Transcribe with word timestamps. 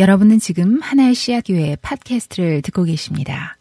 여러분은 0.00 0.38
지금 0.38 0.80
하나의 0.80 1.14
씨앗 1.14 1.44
교회 1.46 1.76
팟캐스트를 1.82 2.62
듣고 2.62 2.84
계십니다. 2.84 3.58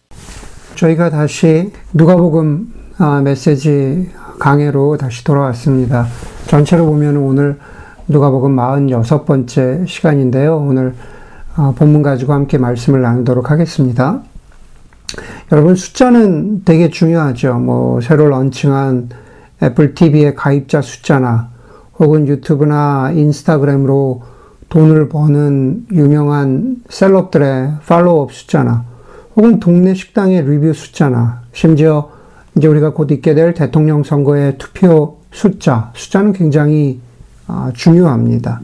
저희가 0.75 1.09
다시 1.09 1.73
누가복음 1.93 2.73
아, 2.97 3.19
메시지 3.21 4.09
강해로 4.39 4.95
다시 4.95 5.25
돌아왔습니다. 5.25 6.07
전체로 6.47 6.85
보면 6.85 7.17
오늘 7.17 7.59
누가복음 8.07 8.55
46번째 8.55 9.85
시간인데요. 9.85 10.55
오늘 10.55 10.95
아, 11.57 11.73
본문 11.75 12.03
가지고 12.03 12.31
함께 12.31 12.57
말씀을 12.57 13.01
나누도록 13.01 13.51
하겠습니다. 13.51 14.21
여러분 15.51 15.75
숫자는 15.75 16.63
되게 16.63 16.89
중요하죠. 16.89 17.55
뭐 17.55 17.99
새로 17.99 18.29
런칭한 18.29 19.09
애플 19.61 19.93
TV의 19.93 20.35
가입자 20.35 20.81
숫자나 20.81 21.49
혹은 21.99 22.29
유튜브나 22.29 23.11
인스타그램으로 23.13 24.38
돈을 24.69 25.09
버는 25.09 25.87
유명한 25.91 26.77
셀럽들의 26.89 27.73
팔로업 27.85 28.31
숫자나 28.31 28.85
혹은 29.35 29.59
동네 29.59 29.93
식당의 29.93 30.43
리뷰 30.47 30.73
숫자나 30.73 31.41
심지어 31.53 32.09
이제 32.55 32.67
우리가 32.67 32.93
곧 32.93 33.11
있게 33.11 33.33
될 33.33 33.53
대통령 33.53 34.03
선거의 34.03 34.57
투표 34.57 35.17
숫자, 35.31 35.91
숫자는 35.95 36.33
굉장히 36.33 36.99
아, 37.47 37.71
중요합니다. 37.73 38.61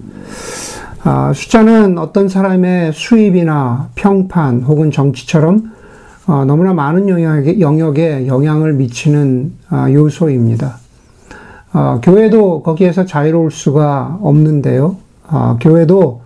아, 1.03 1.31
숫자는 1.33 1.97
어떤 1.97 2.29
사람의 2.29 2.93
수입이나 2.93 3.89
평판 3.95 4.61
혹은 4.61 4.91
정치처럼 4.91 5.71
어, 6.27 6.43
너무나 6.45 6.73
많은 6.73 7.07
영역에, 7.07 7.59
영역에 7.59 8.27
영향을 8.27 8.73
미치는 8.73 9.53
아, 9.69 9.91
요소입니다. 9.91 10.77
어, 11.73 11.99
교회도 12.01 12.63
거기에서 12.63 13.05
자유로울 13.05 13.51
수가 13.51 14.17
없는데요. 14.21 15.04
어, 15.27 15.57
교회도 15.59 16.21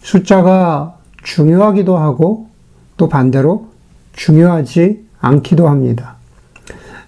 숫자가 0.00 0.96
중요하기도 1.22 1.96
하고 1.96 2.48
또 2.96 3.08
반대로 3.08 3.68
중요하지 4.12 5.04
않기도 5.20 5.68
합니다. 5.68 6.16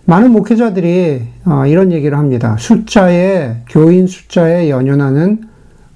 많은 0.05 0.33
목회자들이 0.33 1.22
어, 1.47 1.66
이런 1.66 1.92
얘기를 1.92 2.19
합니다. 2.19 2.56
숫자에, 2.58 3.62
교인 3.69 4.06
숫자에 4.06 4.69
연연하는 4.70 5.48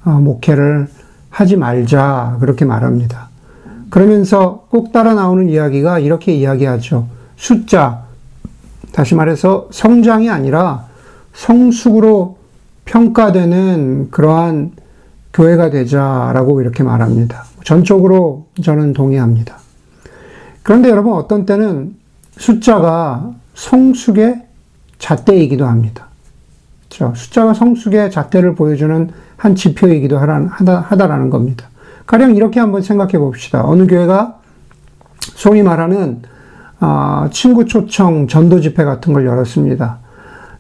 어, 0.05 0.11
목회를 0.11 0.89
하지 1.31 1.57
말자. 1.57 2.39
그렇게 2.41 2.65
말합니다. 2.65 3.29
그러면서 3.91 4.67
꼭 4.70 4.92
따라 4.92 5.15
나오는 5.15 5.48
이야기가 5.48 5.98
이렇게 5.98 6.35
이야기하죠. 6.35 7.07
숫자, 7.37 8.05
다시 8.92 9.15
말해서 9.15 9.69
성장이 9.70 10.31
아니라 10.31 10.87
성숙으로 11.35 12.39
평가되는 12.85 14.11
그러한 14.11 14.73
교회가 15.37 15.69
되자라고 15.69 16.62
이렇게 16.62 16.83
말합니다. 16.83 17.45
전적으로 17.62 18.47
저는 18.62 18.95
동의합니다. 18.95 19.59
그런데 20.62 20.89
여러분 20.89 21.12
어떤 21.12 21.45
때는 21.45 21.95
숫자가 22.39 23.33
성숙의 23.55 24.42
잣대이기도 24.98 25.67
합니다. 25.67 26.07
그렇죠? 26.89 27.14
숫자가 27.14 27.53
성숙의 27.53 28.11
잣대를 28.11 28.55
보여주는 28.55 29.11
한 29.37 29.55
지표이기도 29.55 30.17
하다라는 30.17 31.29
겁니다. 31.29 31.69
가령 32.07 32.34
이렇게 32.34 32.59
한번 32.59 32.81
생각해 32.81 33.19
봅시다. 33.19 33.62
어느 33.67 33.87
교회가 33.87 34.39
소위 35.20 35.62
말하는 35.62 36.23
아, 36.81 37.29
친구 37.31 37.67
초청 37.67 38.27
전도 38.27 38.61
집회 38.61 38.84
같은 38.84 39.12
걸 39.12 39.27
열었습니다. 39.27 39.98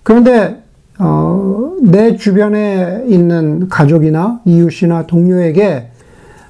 그런데 0.02 0.65
어, 0.98 1.72
내 1.82 2.16
주변에 2.16 3.04
있는 3.06 3.68
가족이나 3.68 4.40
이웃이나 4.44 5.06
동료에게 5.06 5.90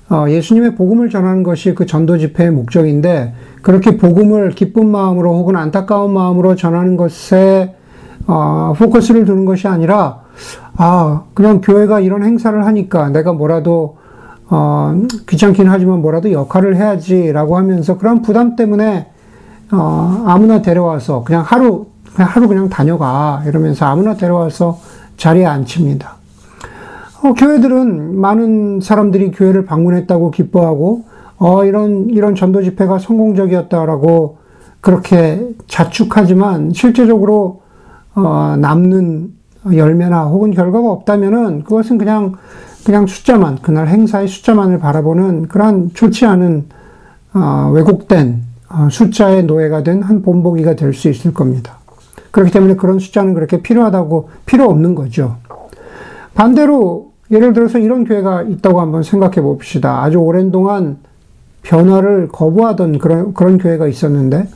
어, 0.09 0.27
예수님의 0.29 0.77
복음을 0.77 1.11
전하는 1.11 1.43
것이 1.43 1.75
그 1.75 1.85
전도 1.85 2.19
집회의 2.19 2.51
목적인데 2.53 3.35
그렇게 3.63 3.97
복음을 3.97 4.51
기쁜 4.51 4.87
마음으로 4.87 5.37
혹은 5.37 5.57
안타까운 5.57 6.13
마음으로 6.13 6.55
전하는 6.55 6.97
것에 6.97 7.75
어, 8.29 8.73
포커스를 8.77 9.25
두는 9.25 9.45
것이 9.45 9.67
아니라 9.67 10.21
아 10.77 11.25
그냥 11.35 11.61
교회가 11.61 12.01
이런 12.01 12.23
행사를 12.23 12.65
하니까 12.65 13.11
내가 13.11 13.33
뭐라도 13.33 13.97
어, 14.49 15.03
귀찮긴 15.29 15.69
하지만 15.69 16.01
뭐라도 16.01 16.31
역할을 16.31 16.77
해야지라고 16.77 17.57
하면서 17.57 17.99
그런 17.99 18.23
부담 18.23 18.55
때문에 18.55 19.09
어, 19.73 20.25
아무나 20.27 20.63
데려와서 20.63 21.25
그냥 21.25 21.43
하루 21.45 21.87
그냥 22.17 22.31
하루 22.31 22.49
그냥 22.49 22.71
다녀가 22.71 23.43
이러면서 23.47 23.85
아무나 23.85 24.15
데려와서 24.15 24.81
자리에 25.19 25.45
앉힙니다. 25.45 26.17
어, 27.23 27.35
교회들은 27.35 28.19
많은 28.19 28.81
사람들이 28.81 29.33
교회를 29.33 29.67
방문했다고 29.67 30.31
기뻐하고 30.31 31.05
어, 31.37 31.65
이런 31.67 32.09
이런 32.09 32.35
전도 32.35 32.63
집회가 32.63 32.99
성공적이었다라고 32.99 34.39
그렇게 34.81 35.47
자축하지만 35.67 36.73
실제적으로 36.73 37.61
어, 38.15 38.57
남는 38.59 39.35
열매나 39.75 40.25
혹은 40.25 40.53
결과가 40.53 40.91
없다면은 40.91 41.65
그것은 41.65 41.99
그냥 41.99 42.33
그냥 42.87 43.07
숫자만 43.07 43.59
그날 43.61 43.89
행사의 43.89 44.29
숫자만을 44.29 44.79
바라보는 44.79 45.49
그러한 45.49 45.91
좋지 45.93 46.25
않은 46.25 46.65
어, 47.35 47.71
왜곡된 47.75 48.43
어, 48.71 48.89
숫자의 48.91 49.45
노예가 49.45 49.83
된 49.83 50.03
한 50.03 50.23
본보기가 50.23 50.77
될 50.77 50.95
수 50.95 51.11
있을 51.11 51.35
겁니다. 51.35 51.77
그렇기 52.31 52.51
때문에 52.53 52.77
그런 52.77 52.99
숫자는 52.99 53.35
그렇게 53.35 53.63
필요하다고 53.63 54.31
필요 54.45 54.65
없는 54.65 54.95
거죠. 54.95 55.37
반대로 56.35 57.13
예를 57.31 57.53
들어서 57.53 57.79
이런 57.79 58.05
교회가 58.05 58.43
있다고 58.43 58.81
한번 58.81 59.03
생각해 59.03 59.41
봅시다. 59.41 60.03
아주 60.03 60.19
오랜 60.19 60.51
동안 60.51 60.99
변화를 61.63 62.29
거부하던 62.29 62.99
그런, 62.99 63.35
그런 63.35 63.59
교회가 63.59 63.89
있었는데, 63.89 64.49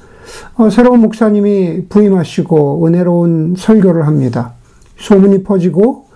어, 0.56 0.70
새로운 0.70 1.00
목사님이 1.00 1.87
부임하시고 1.88 2.87
은혜로운 2.87 3.56
설교를 3.59 4.06
합니다. 4.06 4.53
소문이 4.99 5.43
퍼지고, 5.43 6.06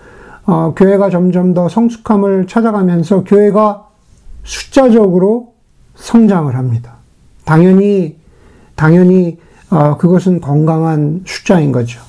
어, 0.46 0.74
교회가 0.76 1.10
점점 1.10 1.54
더 1.54 1.68
성숙함을 1.68 2.46
찾아가면서 2.46 3.24
교회가 3.24 3.88
숫자적으로 4.44 5.54
성장을 5.96 6.54
합니다. 6.54 6.96
당연히, 7.44 8.16
당연히 8.76 9.38
어, 9.74 9.96
그것은 9.96 10.40
건강한 10.40 11.22
숫자인 11.26 11.72
거죠. 11.72 12.00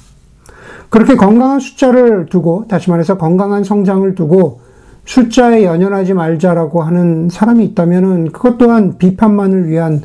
그렇게 0.90 1.16
건강한 1.16 1.60
숫자를 1.60 2.28
두고, 2.28 2.66
다시 2.68 2.92
말해서 2.92 3.18
건강한 3.18 3.64
성장을 3.64 4.14
두고 4.14 4.62
숫자에 5.06 5.66
연연하지 5.66 6.14
말자라고 6.14 6.84
하는 6.84 7.30
사람이 7.30 7.66
있다면 7.66 8.32
그것 8.32 8.58
또한 8.60 8.98
비판만을 9.00 9.68
위한 9.68 10.02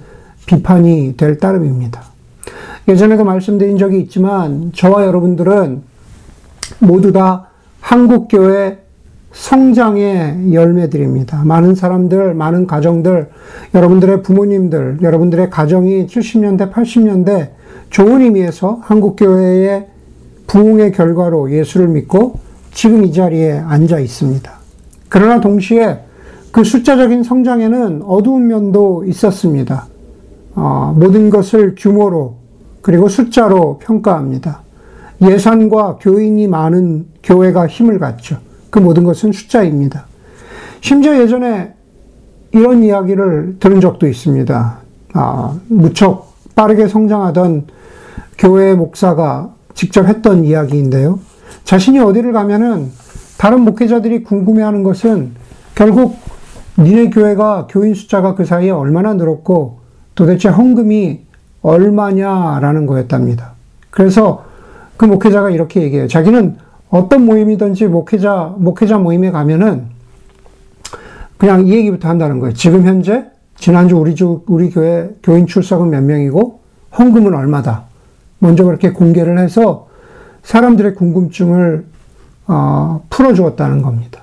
비판이 0.47 1.17
될 1.19 1.39
따름입니다. 1.39 2.03
예전에도 2.89 3.25
말씀드린 3.25 3.77
적이 3.77 4.01
있지만 4.01 4.73
저와 4.75 5.07
여러분들은 5.07 5.83
모두 6.79 7.13
다 7.13 7.49
한국교회 7.81 8.79
성장의 9.33 10.53
열매들입니다. 10.53 11.45
많은 11.45 11.75
사람들, 11.75 12.35
많은 12.35 12.67
가정들, 12.67 13.29
여러분들의 13.75 14.23
부모님들, 14.23 14.99
여러분들의 15.03 15.51
가정이 15.51 16.07
70년대, 16.07 16.73
80년대 16.73 17.51
좋은 17.91 18.23
의미에서 18.23 18.81
한국교회의 18.83 19.87
부흥의 20.47 20.93
결과로 20.93 21.53
예수를 21.53 21.89
믿고 21.89 22.41
지금 22.73 23.05
이 23.05 23.13
자리에 23.13 23.59
앉아 23.59 24.01
있습니다. 24.01 24.51
그러나 25.09 25.41
동시에 25.41 26.01
그 26.51 26.65
숫자적인 26.65 27.23
성장에는 27.23 28.03
어두운 28.03 28.49
면도 28.49 29.05
있었습니다. 29.05 29.87
어, 30.57 30.95
모든 30.99 31.31
것을 31.31 31.77
규모로 31.79 32.37
그리고 32.83 33.09
숫자로 33.09 33.79
평가합니다. 33.79 34.63
예산과 35.23 35.99
교인이 36.01 36.49
많은 36.49 37.07
교회가 37.23 37.67
힘을 37.67 37.99
갖죠. 37.99 38.39
그 38.71 38.79
모든 38.79 39.05
것은 39.05 39.33
숫자입니다. 39.33 40.07
심지어 40.81 41.19
예전에 41.21 41.75
이런 42.53 42.83
이야기를 42.83 43.57
들은 43.61 43.81
적도 43.81 44.09
있습니다. 44.09 44.79
아, 45.15 45.61
무척 45.69 46.35
빠르게 46.55 46.89
성장하던 46.89 47.67
교회 48.39 48.75
목사가 48.75 49.51
직접 49.75 50.07
했던 50.07 50.45
이야기인데요. 50.45 51.21
자신이 51.65 51.99
어디를 51.99 52.33
가면은 52.33 52.91
다른 53.39 53.61
목회자들이 53.63 54.25
궁금해하는 54.25 54.83
것은 54.83 55.33
결국 55.75 56.17
니네 56.79 57.11
교회가 57.11 57.67
교인 57.71 57.95
숫자가 57.95 58.35
그 58.35 58.45
사이에 58.45 58.71
얼마나 58.71 59.15
늘었고 59.15 59.81
도대체 60.15 60.49
헌금이 60.49 61.21
얼마냐라는 61.63 62.87
거였답니다. 62.87 63.53
그래서 63.91 64.45
그 64.97 65.05
목회자가 65.05 65.51
이렇게 65.51 65.83
얘기해요. 65.83 66.09
자기는 66.09 66.57
어떤 66.91 67.25
모임이든지 67.25 67.87
목회자, 67.87 68.57
목회자 68.59 68.99
모임에 68.99 69.31
가면은 69.31 69.87
그냥 71.39 71.67
이 71.67 71.73
얘기부터 71.73 72.09
한다는 72.09 72.39
거예요. 72.41 72.53
지금 72.55 72.85
현재, 72.85 73.25
지난주 73.57 73.97
우리 73.97 74.15
주, 74.15 74.43
우리 74.47 74.71
교회 74.71 75.09
교인 75.23 75.47
출석은 75.47 75.89
몇 75.89 76.03
명이고, 76.03 76.61
헌금은 76.99 77.35
얼마다. 77.35 77.85
먼저 78.39 78.65
그렇게 78.65 78.91
공개를 78.91 79.39
해서 79.39 79.89
사람들의 80.43 80.95
궁금증을, 80.97 81.87
어, 82.49 83.03
풀어주었다는 83.09 83.83
겁니다. 83.83 84.23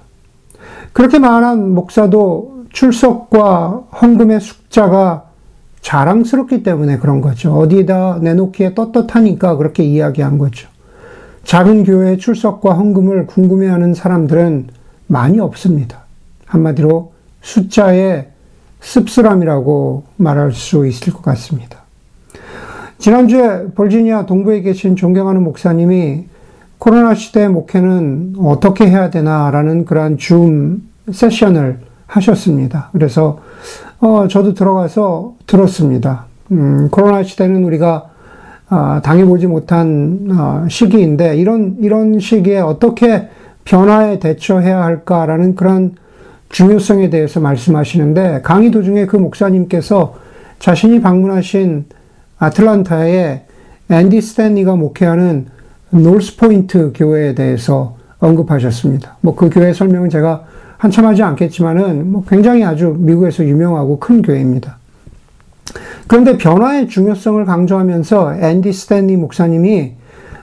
그렇게 0.92 1.20
말한 1.20 1.74
목사도 1.74 2.66
출석과 2.72 3.84
헌금의 4.02 4.42
숫자가 4.42 5.26
자랑스럽기 5.82 6.64
때문에 6.64 6.98
그런 6.98 7.22
거죠. 7.22 7.54
어디다 7.54 8.20
내놓기에 8.22 8.74
떳떳하니까 8.74 9.56
그렇게 9.56 9.84
이야기한 9.84 10.38
거죠. 10.38 10.68
작은 11.48 11.86
교회 11.86 12.18
출석과 12.18 12.74
헌금을 12.74 13.26
궁금해하는 13.26 13.94
사람들은 13.94 14.68
많이 15.08 15.40
없습니다. 15.40 16.00
한마디로 16.46 17.14
숫자의 17.42 18.28
씁쓸함이라고 18.82 20.04
말할 20.18 20.52
수 20.52 20.86
있을 20.86 21.14
것 21.14 21.22
같습니다. 21.22 21.84
지난주에 22.98 23.68
버지니아 23.76 24.26
동부에 24.26 24.60
계신 24.60 24.98
존경하는 24.98 25.42
목사님이 25.42 26.26
코로나 26.80 27.16
시대의 27.16 27.48
목회는 27.48 28.36
어떻게 28.40 28.90
해야 28.90 29.10
되나라는 29.10 29.86
그러한 29.86 30.18
줌 30.18 30.84
세션을 31.10 31.80
하셨습니다. 32.08 32.90
그래서 32.92 33.40
어, 34.02 34.28
저도 34.28 34.54
들어가서 34.54 35.36
들었습니다. 35.48 36.26
음, 36.52 36.90
코로나 36.92 37.24
시대는 37.24 37.64
우리가 37.64 38.17
어, 38.70 39.00
당해보지 39.02 39.48
못한 39.48 40.28
어, 40.32 40.66
시기인데 40.70 41.38
이런 41.38 41.78
이런 41.80 42.20
시기에 42.20 42.60
어떻게 42.60 43.30
변화에 43.64 44.20
대처해야 44.20 44.84
할까라는 44.84 45.56
그런 45.56 45.96
중요성에 46.50 47.10
대해서 47.10 47.40
말씀하시는데 47.40 48.42
강의 48.44 48.72
도중에 48.72 49.06
그 49.06 49.18
목사님께서 49.18 50.16
자신이 50.60 51.02
방문하신 51.02 51.86
아틀란타의 52.40 53.44
앤디 53.90 54.22
스탠리가 54.22 54.76
목회하는 54.76 55.48
노스포인트 55.90 56.92
교회에 56.96 57.36
대해서 57.36 57.96
언급하셨습니다. 58.20 59.18
뭐 59.22 59.36
그 59.36 59.50
교회 59.50 59.74
설명은 59.74 60.10
제가 60.10 60.44
한참 60.78 61.06
하지 61.06 61.24
않겠지만은 61.24 62.12
뭐 62.12 62.24
굉장히 62.28 62.64
아주 62.64 62.96
미국에서 62.98 63.44
유명하고 63.44 64.00
큰 64.00 64.22
교회입니다. 64.22 64.77
그런데 66.08 66.38
변화의 66.38 66.88
중요성을 66.88 67.44
강조하면서 67.46 68.36
앤디 68.42 68.72
스탠리 68.74 69.18
목사님이 69.18 69.94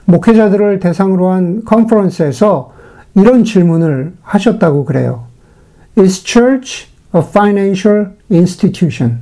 목회자들을 0.05 0.79
대상으로 0.79 1.29
한 1.29 1.63
컨퍼런스에서 1.65 2.71
이런 3.15 3.43
질문을 3.43 4.13
하셨다고 4.21 4.85
그래요. 4.85 5.25
Is 5.97 6.23
church 6.23 6.87
a 7.15 7.21
financial 7.21 8.09
institution? 8.31 9.19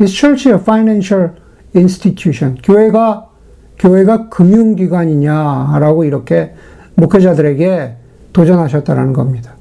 Is 0.00 0.12
church 0.12 0.48
a 0.48 0.56
financial 0.56 1.30
institution? 1.76 2.56
교회가 2.62 3.28
교회가 3.78 4.28
금융기관이냐라고 4.28 6.04
이렇게 6.04 6.54
목회자들에게 6.94 7.96
도전하셨다라는 8.32 9.12
겁니다. 9.12 9.54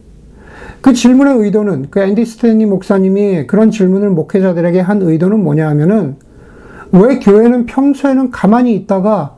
그 0.82 0.94
질문의 0.94 1.38
의도는 1.38 1.88
그 1.92 2.00
앤디 2.00 2.26
스탠리 2.26 2.66
목사님이 2.66 3.46
그런 3.48 3.72
질문을 3.72 4.10
목회자들에게 4.10 4.80
한 4.80 5.02
의도는 5.02 5.44
뭐냐 5.44 5.68
하면은 5.70 6.16
왜 6.92 7.20
교회는 7.20 7.68
평소에는 7.68 8.32
가만히 8.32 8.76
있다가 8.76 9.36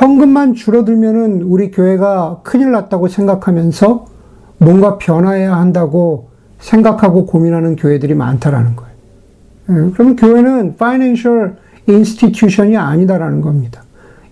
헌금만 0.00 0.54
줄어들면은 0.54 1.42
우리 1.42 1.70
교회가 1.70 2.40
큰일 2.44 2.70
났다고 2.72 3.08
생각하면서 3.08 4.06
뭔가 4.58 4.98
변화해야 4.98 5.56
한다고 5.56 6.28
생각하고 6.58 7.26
고민하는 7.26 7.76
교회들이 7.76 8.14
많다라는 8.14 8.76
거예요. 8.76 8.90
예, 9.70 9.90
그러면 9.94 10.16
교회는 10.16 10.76
financial 10.76 11.56
institution이 11.88 12.76
아니다라는 12.76 13.40
겁니다. 13.40 13.82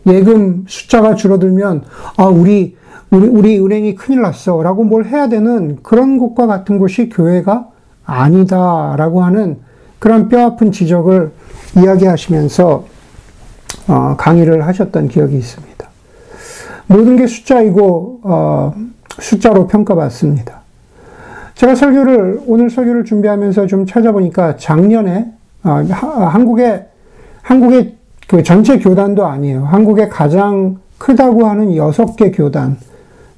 예금 0.07 0.65
숫자가 0.69 1.15
줄어들면 1.15 1.83
아 2.17 2.27
우리 2.27 2.77
우리 3.11 3.27
우리 3.27 3.59
은행이 3.59 3.95
큰일 3.95 4.23
났어 4.23 4.63
라고 4.63 4.85
뭘 4.85 5.07
해야 5.07 5.29
되는 5.29 5.79
그런 5.83 6.19
곳과 6.19 6.47
같은 6.47 6.79
곳이 6.79 7.09
교회가 7.09 7.69
아니다 8.05 8.95
라고 8.97 9.23
하는 9.23 9.59
그런 9.99 10.29
뼈 10.29 10.45
아픈 10.45 10.73
지적을 10.73 11.33
이야기하시면서 11.77 12.85
어, 13.89 14.17
강의를 14.19 14.67
하셨던 14.67 15.09
기억이 15.09 15.37
있습니다. 15.37 15.89
모든 16.87 17.17
게 17.17 17.27
숫자이고 17.27 18.21
어, 18.23 18.75
숫자로 19.19 19.67
평가받습니다. 19.67 20.61
제가 21.55 21.75
설교를 21.75 22.43
오늘 22.47 22.71
설교를 22.71 23.05
준비하면서 23.05 23.67
좀 23.67 23.87
찾아보니까 23.87 24.57
작년에 24.57 25.33
어, 25.65 25.71
한국의 25.71 26.87
한국의 27.43 27.97
그 28.29 28.43
전체 28.43 28.79
교단도 28.79 29.27
아니에요. 29.27 29.65
한국의 29.65 30.11
가장 30.11 30.79
크다고 30.99 31.47
하는 31.47 31.75
여섯 31.77 32.15
개 32.17 32.31
교단, 32.31 32.77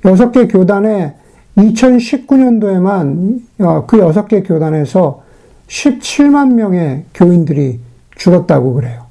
여섯 0.05 0.33
개 0.33 0.47
교단에 0.47 1.15
2019년도에만 1.57 3.41
어, 3.61 3.85
그 3.87 3.99
여섯 3.99 4.29
개 4.29 4.43
교단에서 4.43 5.23
17만 5.69 6.55
명의 6.55 7.05
교인들이 7.15 7.81
죽었다고 8.17 8.75
그래요. 8.75 9.07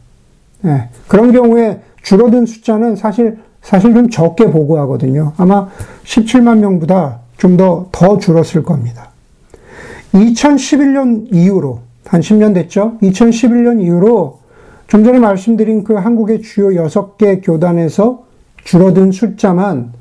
네. 0.61 0.89
그런 1.07 1.31
경우에 1.31 1.81
줄어든 2.01 2.45
숫자는 2.45 2.95
사실 2.95 3.37
사실 3.61 3.93
좀 3.93 4.09
적게 4.09 4.49
보고하거든요. 4.51 5.33
아마 5.37 5.67
17만 6.05 6.59
명보다 6.59 7.19
좀 7.37 7.55
더 7.57 7.87
더 7.91 8.17
줄었을 8.17 8.63
겁니다. 8.63 9.09
2011년 10.13 11.27
이후로 11.31 11.79
한 12.05 12.21
10년 12.21 12.53
됐죠. 12.53 12.97
2011년 13.01 13.81
이후로 13.81 14.39
좀 14.87 15.03
전에 15.03 15.19
말씀드린 15.19 15.83
그 15.83 15.93
한국의 15.93 16.41
주요 16.41 16.69
6개 16.69 17.41
교단에서 17.43 18.23
줄어든 18.63 19.11
숫자만 19.11 19.93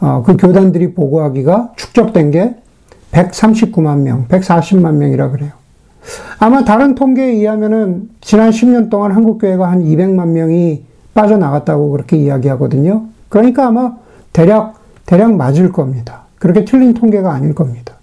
어, 0.00 0.22
그 0.24 0.36
교단들이 0.36 0.94
보고하기가 0.94 1.72
축적된 1.76 2.30
게 2.30 2.56
139만 3.12 4.00
명, 4.00 4.26
140만 4.28 4.94
명이라 4.94 5.30
그래요. 5.30 5.50
아마 6.38 6.64
다른 6.64 6.94
통계에 6.94 7.32
의하면은 7.32 8.08
지난 8.20 8.50
10년 8.50 8.88
동안 8.88 9.12
한국교회가 9.12 9.70
한 9.70 9.84
200만 9.84 10.28
명이 10.28 10.84
빠져나갔다고 11.12 11.90
그렇게 11.90 12.16
이야기하거든요. 12.16 13.04
그러니까 13.28 13.66
아마 13.66 13.96
대략, 14.32 14.80
대략 15.04 15.34
맞을 15.34 15.72
겁니다. 15.72 16.22
그렇게 16.38 16.64
틀린 16.64 16.94
통계가 16.94 17.32
아닐 17.32 17.54
겁니다. 17.54 17.94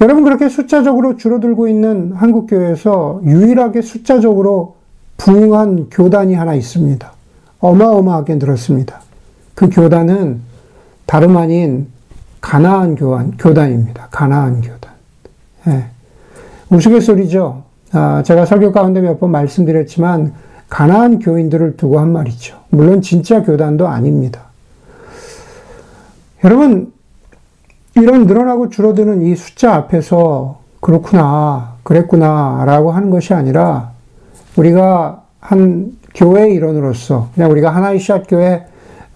여러분, 0.00 0.24
그렇게 0.24 0.48
숫자적으로 0.48 1.16
줄어들고 1.16 1.68
있는 1.68 2.12
한국교회에서 2.12 3.20
유일하게 3.24 3.82
숫자적으로 3.82 4.76
부흥한 5.16 5.88
교단이 5.90 6.34
하나 6.34 6.54
있습니다. 6.54 7.12
어마어마하게 7.60 8.34
늘었습니다. 8.34 9.00
그 9.54 9.70
교단은 9.70 10.40
다름 11.06 11.36
아닌 11.36 11.88
가나안 12.40 12.94
교단, 12.96 13.36
교단입니다. 13.38 14.08
가나안 14.10 14.60
교단. 14.60 14.92
예. 15.68 15.84
우스갯소리죠. 16.70 17.62
아, 17.92 18.22
제가 18.24 18.44
설교 18.44 18.72
가운데 18.72 19.00
몇 19.00 19.18
번 19.20 19.30
말씀드렸지만 19.30 20.34
가나안 20.68 21.20
교인들을 21.20 21.76
두고 21.76 22.00
한 22.00 22.12
말이죠. 22.12 22.58
물론 22.70 23.00
진짜 23.02 23.42
교단도 23.42 23.86
아닙니다. 23.86 24.42
여러분 26.44 26.92
이런 27.94 28.26
늘어나고 28.26 28.68
줄어드는 28.68 29.22
이 29.22 29.34
숫자 29.36 29.74
앞에서 29.74 30.60
그렇구나, 30.80 31.76
그랬구나 31.82 32.64
라고 32.66 32.90
하는 32.92 33.10
것이 33.10 33.32
아니라 33.32 33.92
우리가 34.56 35.22
한 35.40 35.92
교회 36.14 36.50
일원으로서 36.50 37.30
그냥 37.34 37.50
우리가 37.50 37.70
하나의 37.70 38.00
샷 38.00 38.24
교회 38.28 38.66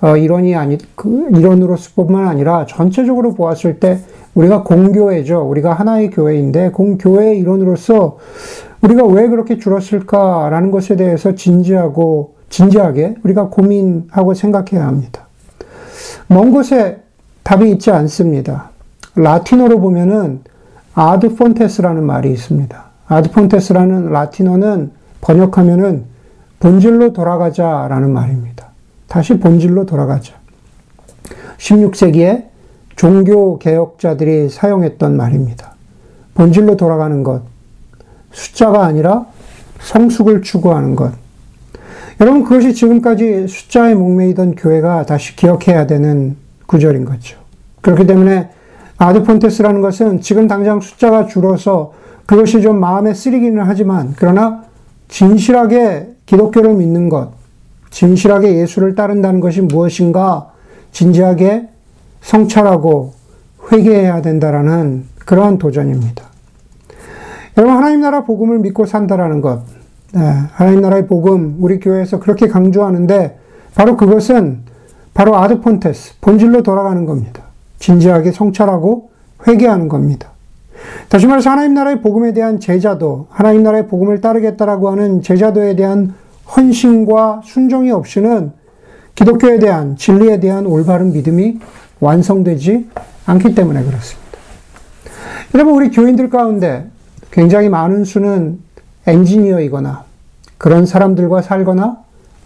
어, 0.02 0.16
일원이 0.16 0.54
아니 0.56 0.78
그 0.94 1.28
일원으로서뿐만 1.30 2.26
아니라 2.26 2.66
전체적으로 2.66 3.34
보았을 3.34 3.80
때 3.80 3.98
우리가 4.34 4.62
공교회죠. 4.62 5.42
우리가 5.42 5.74
하나의 5.74 6.10
교회인데 6.10 6.70
공교회 6.70 7.34
일원으로서 7.34 8.18
우리가 8.80 9.04
왜 9.04 9.28
그렇게 9.28 9.58
줄었을까라는 9.58 10.70
것에 10.70 10.96
대해서 10.96 11.34
진지하고 11.34 12.34
진지하게 12.48 13.16
우리가 13.22 13.48
고민하고 13.48 14.34
생각해야 14.34 14.86
합니다. 14.86 15.26
먼 16.28 16.50
곳에 16.52 17.02
답이 17.42 17.70
있지 17.72 17.90
않습니다. 17.90 18.70
라틴어로 19.16 19.80
보면은 19.80 20.40
아드 20.94 21.34
폰테스라는 21.34 22.04
말이 22.04 22.30
있습니다. 22.32 22.84
아드 23.06 23.30
폰테스라는 23.32 24.10
라틴어는 24.10 24.92
번역하면은 25.20 26.04
본질로 26.60 27.12
돌아가자라는 27.12 28.10
말입니다. 28.12 28.69
다시 29.10 29.40
본질로 29.40 29.86
돌아가자. 29.86 30.34
16세기에 31.58 32.44
종교 32.94 33.58
개혁자들이 33.58 34.48
사용했던 34.48 35.16
말입니다. 35.16 35.74
본질로 36.34 36.76
돌아가는 36.76 37.24
것. 37.24 37.42
숫자가 38.30 38.84
아니라 38.84 39.26
성숙을 39.80 40.42
추구하는 40.42 40.94
것. 40.94 41.12
여러분, 42.20 42.44
그것이 42.44 42.72
지금까지 42.72 43.48
숫자에 43.48 43.94
목매이던 43.94 44.54
교회가 44.54 45.06
다시 45.06 45.34
기억해야 45.34 45.88
되는 45.88 46.36
구절인 46.66 47.04
거죠. 47.04 47.36
그렇기 47.80 48.06
때문에 48.06 48.50
아드폰테스라는 48.96 49.80
것은 49.80 50.20
지금 50.20 50.46
당장 50.46 50.80
숫자가 50.80 51.26
줄어서 51.26 51.94
그것이 52.26 52.62
좀 52.62 52.78
마음에 52.78 53.12
쓰리기는 53.12 53.60
하지만, 53.66 54.14
그러나 54.16 54.62
진실하게 55.08 56.14
기독교를 56.26 56.74
믿는 56.74 57.08
것, 57.08 57.39
진실하게 57.90 58.56
예수를 58.56 58.94
따른다는 58.94 59.40
것이 59.40 59.60
무엇인가 59.60 60.52
진지하게 60.92 61.68
성찰하고 62.22 63.12
회개해야 63.72 64.22
된다라는 64.22 65.04
그러한 65.24 65.58
도전입니다. 65.58 66.24
여러분, 67.56 67.76
하나님 67.76 68.00
나라 68.00 68.24
복음을 68.24 68.58
믿고 68.58 68.86
산다라는 68.86 69.40
것. 69.40 69.62
네, 70.12 70.20
하나님 70.52 70.80
나라의 70.80 71.06
복음, 71.06 71.56
우리 71.60 71.78
교회에서 71.78 72.18
그렇게 72.18 72.48
강조하는데, 72.48 73.38
바로 73.74 73.96
그것은 73.96 74.60
바로 75.14 75.36
아드폰테스, 75.36 76.20
본질로 76.20 76.62
돌아가는 76.62 77.04
겁니다. 77.06 77.42
진지하게 77.78 78.32
성찰하고 78.32 79.10
회개하는 79.46 79.88
겁니다. 79.88 80.30
다시 81.08 81.26
말해서 81.26 81.50
하나님 81.50 81.74
나라의 81.74 82.00
복음에 82.00 82.32
대한 82.32 82.60
제자도, 82.60 83.26
하나님 83.30 83.62
나라의 83.62 83.86
복음을 83.88 84.20
따르겠다라고 84.20 84.90
하는 84.90 85.22
제자도에 85.22 85.76
대한 85.76 86.14
헌신과 86.56 87.42
순종이 87.44 87.90
없이는 87.90 88.52
기독교에 89.14 89.58
대한 89.58 89.96
진리에 89.96 90.40
대한 90.40 90.66
올바른 90.66 91.12
믿음이 91.12 91.58
완성되지 92.00 92.88
않기 93.26 93.54
때문에 93.54 93.84
그렇습니다. 93.84 94.30
여러분, 95.54 95.74
우리 95.74 95.90
교인들 95.90 96.30
가운데 96.30 96.86
굉장히 97.30 97.68
많은 97.68 98.04
수는 98.04 98.60
엔지니어이거나 99.06 100.04
그런 100.58 100.86
사람들과 100.86 101.42
살거나 101.42 101.98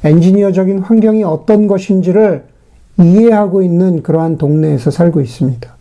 엔지니어적인 0.04 0.80
환경이 0.80 1.24
어떤 1.24 1.66
것인지를 1.66 2.44
이해하고 2.98 3.62
있는 3.62 4.02
그러한 4.02 4.38
동네에서 4.38 4.90
살고 4.90 5.20
있습니다. 5.20 5.74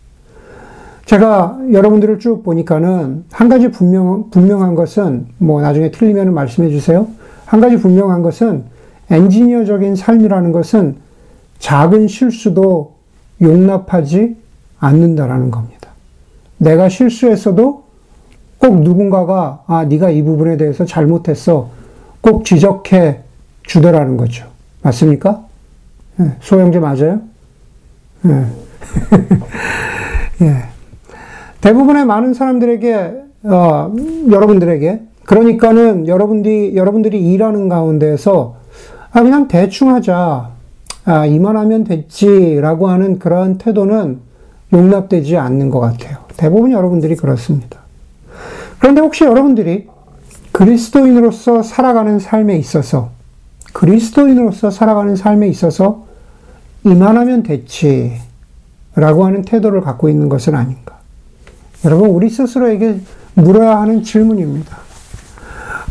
제가 1.04 1.58
여러분들을 1.70 2.18
쭉 2.18 2.42
보니까는 2.42 3.24
한 3.30 3.48
가지 3.48 3.70
분명, 3.70 4.30
분명한 4.30 4.74
것은 4.74 5.26
뭐 5.38 5.60
나중에 5.60 5.90
틀리면 5.90 6.32
말씀해 6.32 6.70
주세요. 6.70 7.06
한 7.46 7.60
가지 7.60 7.76
분명한 7.76 8.22
것은 8.22 8.64
엔지니어적인 9.10 9.96
삶이라는 9.96 10.52
것은 10.52 10.96
작은 11.58 12.08
실수도 12.08 12.94
용납하지 13.40 14.36
않는다라는 14.78 15.50
겁니다. 15.50 15.90
내가 16.58 16.88
실수했어도 16.88 17.84
꼭 18.58 18.80
누군가가 18.80 19.62
아 19.66 19.84
네가 19.84 20.10
이 20.10 20.22
부분에 20.22 20.56
대해서 20.56 20.84
잘못했어 20.84 21.70
꼭 22.20 22.44
지적해 22.44 23.20
주더라는 23.64 24.16
거죠. 24.16 24.46
맞습니까? 24.82 25.44
네, 26.16 26.36
소형제 26.40 26.78
맞아요? 26.78 27.20
네. 28.22 28.46
예. 30.42 30.64
대부분의 31.60 32.04
많은 32.04 32.34
사람들에게 32.34 33.24
어, 33.44 33.94
여러분들에게 34.30 35.02
그러니까는 35.24 36.06
여러분들이 36.06 36.76
여러분들이 36.76 37.32
일하는 37.32 37.68
가운데서 37.68 38.56
아 39.12 39.22
그냥 39.22 39.48
대충 39.48 39.94
하자 39.94 40.50
아 41.06 41.26
이만하면 41.26 41.84
됐지라고 41.84 42.88
하는 42.88 43.18
그러한 43.18 43.58
태도는 43.58 44.20
용납되지 44.72 45.36
않는 45.36 45.70
것 45.70 45.80
같아요. 45.80 46.18
대부분 46.36 46.72
여러분들이 46.72 47.16
그렇습니다. 47.16 47.80
그런데 48.78 49.00
혹시 49.00 49.24
여러분들이 49.24 49.88
그리스도인으로서 50.52 51.62
살아가는 51.62 52.18
삶에 52.18 52.56
있어서 52.58 53.10
그리스도인으로서 53.72 54.70
살아가는 54.70 55.16
삶에 55.16 55.48
있어서 55.48 56.04
이만하면 56.84 57.42
됐지 57.42 58.12
라고 58.94 59.24
하는 59.24 59.42
태도를 59.42 59.80
갖고 59.80 60.08
있는 60.08 60.28
것은 60.28 60.54
아닌가. 60.54 60.98
여러분, 61.84 62.10
우리 62.10 62.30
스스로에게 62.30 63.00
물어야 63.34 63.80
하는 63.80 64.02
질문입니다. 64.02 64.83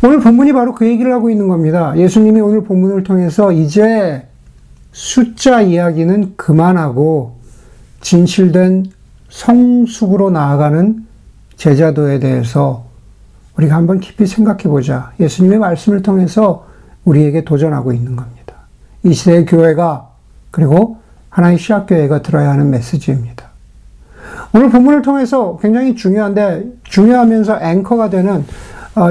오늘 0.05 0.19
본문이 0.19 0.51
바로 0.51 0.73
그 0.75 0.85
얘기를 0.85 1.13
하고 1.13 1.29
있는 1.29 1.47
겁니다. 1.47 1.93
예수님이 1.95 2.41
오늘 2.41 2.61
본문을 2.65 3.03
통해서 3.03 3.53
이제 3.53 4.27
숫자 4.91 5.61
이야기는 5.61 6.33
그만하고 6.35 7.37
진실된 8.01 8.87
성숙으로 9.29 10.29
나아가는 10.29 11.05
제자도에 11.55 12.19
대해서 12.19 12.85
우리가 13.55 13.77
한번 13.77 14.01
깊이 14.01 14.27
생각해 14.27 14.63
보자. 14.63 15.13
예수님의 15.21 15.59
말씀을 15.59 16.01
통해서 16.01 16.67
우리에게 17.05 17.45
도전하고 17.45 17.93
있는 17.93 18.17
겁니다. 18.17 18.55
이 19.03 19.13
시대의 19.13 19.45
교회가 19.45 20.09
그리고 20.51 20.97
하나의 21.29 21.57
시학교회가 21.57 22.21
들어야 22.21 22.49
하는 22.49 22.69
메시지입니다. 22.71 23.45
오늘 24.53 24.69
본문을 24.69 25.01
통해서 25.01 25.57
굉장히 25.61 25.95
중요한데 25.95 26.65
중요하면서 26.83 27.61
앵커가 27.61 28.09
되는 28.09 28.33
어, 28.35 28.43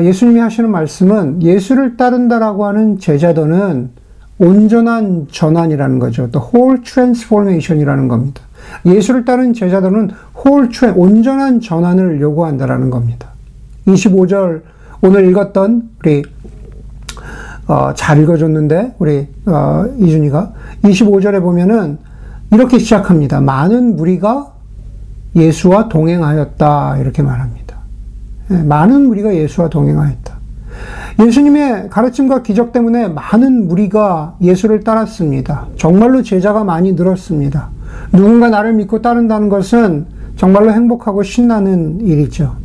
예수님이 0.03 0.41
하시는 0.41 0.71
말씀은 0.71 1.43
예수를 1.43 1.97
따른다라고 1.97 2.67
하는 2.67 2.99
제자도는 2.99 3.91
온전한 4.39 5.27
전환이라는 5.31 5.99
거죠. 5.99 6.31
또 6.31 6.41
whole 6.41 6.83
transformation이라는 6.83 8.09
겁니다. 8.09 8.43
예수를 8.87 9.25
따른 9.25 9.53
제자도는 9.53 10.11
whole 10.37 10.69
온전한 10.97 11.61
전환을 11.61 12.21
요구한다라는 12.21 12.91
겁니다. 12.91 13.29
25절 13.87 14.63
오늘 15.01 15.29
읽었던 15.29 15.91
우리 16.01 16.23
어, 17.67 17.93
잘 17.95 18.21
읽어줬는데 18.23 18.97
우리 18.99 19.27
어, 19.47 19.85
이준이가 19.99 20.53
25절에 20.85 21.41
보면은 21.41 21.99
이렇게 22.53 22.79
시작합니다. 22.79 23.41
많은 23.41 23.97
무리가 23.97 24.53
예수와 25.35 25.89
동행하였다 25.89 26.99
이렇게 26.99 27.23
말합니다. 27.23 27.62
네, 28.53 28.63
많은 28.63 29.07
무리가 29.09 29.35
예수와 29.35 29.69
동행하였다. 29.69 30.33
예수님의 31.21 31.89
가르침과 31.89 32.43
기적 32.43 32.73
때문에 32.73 33.09
많은 33.09 33.67
무리가 33.67 34.37
예수를 34.43 34.81
따랐습니다. 34.81 35.67
정말로 35.77 36.23
제자가 36.23 36.65
많이 36.65 36.93
늘었습니다. 36.93 37.71
누군가 38.13 38.51
나를 38.51 38.75
믿고 38.75 39.01
따른다는 39.01 39.49
것은 39.49 40.07
정말로 40.37 40.73
행복하고 40.73 41.23
신나는 41.23 42.01
일이죠. 42.01 42.57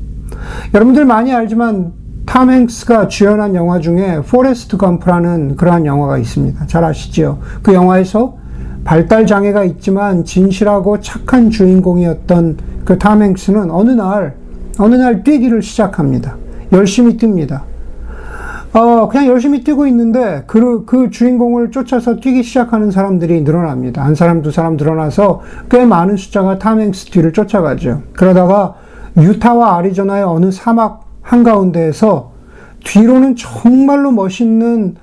여러분들 0.73 1.05
많이 1.05 1.33
알지만 1.33 1.93
탐 2.25 2.49
행크스가 2.49 3.07
주연한 3.07 3.55
영화 3.55 3.79
중에 3.79 4.21
포레스트 4.27 4.75
검프라는 4.75 5.55
그러한 5.55 5.85
영화가 5.85 6.17
있습니다. 6.17 6.67
잘 6.67 6.83
아시죠? 6.83 7.39
그 7.61 7.73
영화에서 7.73 8.35
발달 8.83 9.25
장애가 9.25 9.63
있지만 9.63 10.25
진실하고 10.25 10.99
착한 10.99 11.49
주인공이었던 11.49 12.57
그 12.85 13.03
탐 13.03 13.21
행크스는 13.21 13.71
어느 13.71 13.91
날 13.91 14.35
어느 14.79 14.95
날 14.95 15.23
뛰기를 15.23 15.61
시작합니다. 15.61 16.35
열심히 16.71 17.17
뜁니다. 17.17 17.61
어, 18.73 19.07
그냥 19.07 19.27
열심히 19.27 19.63
뛰고 19.63 19.87
있는데 19.87 20.43
그, 20.45 20.85
그 20.85 21.09
주인공을 21.09 21.71
쫓아서 21.71 22.17
뛰기 22.17 22.43
시작하는 22.43 22.91
사람들이 22.91 23.41
늘어납니다. 23.41 24.03
한 24.03 24.13
사람, 24.13 24.41
두 24.41 24.51
사람 24.51 24.77
늘어나서 24.77 25.41
꽤 25.69 25.85
많은 25.85 26.17
숫자가 26.17 26.59
탐 26.59 26.79
행스 26.79 27.05
뒤를 27.05 27.33
쫓아가죠. 27.33 28.03
그러다가 28.13 28.75
유타와 29.17 29.77
아리조나의 29.77 30.23
어느 30.23 30.51
사막 30.51 31.05
한가운데에서 31.21 32.31
뒤로는 32.83 33.35
정말로 33.35 34.11
멋있는 34.11 34.95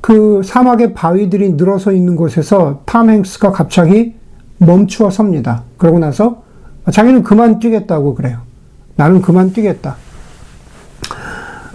그 0.00 0.42
사막의 0.44 0.94
바위들이 0.94 1.54
늘어서 1.54 1.92
있는 1.92 2.16
곳에서 2.16 2.80
탐 2.84 3.08
행스가 3.08 3.52
갑자기 3.52 4.14
멈추어 4.58 5.10
섭니다. 5.10 5.62
그러고 5.78 5.98
나서 5.98 6.42
자기는 6.90 7.22
그만 7.22 7.60
뛰겠다고 7.60 8.14
그래요. 8.14 8.38
나는 8.96 9.22
그만 9.22 9.52
뛰겠다. 9.52 9.96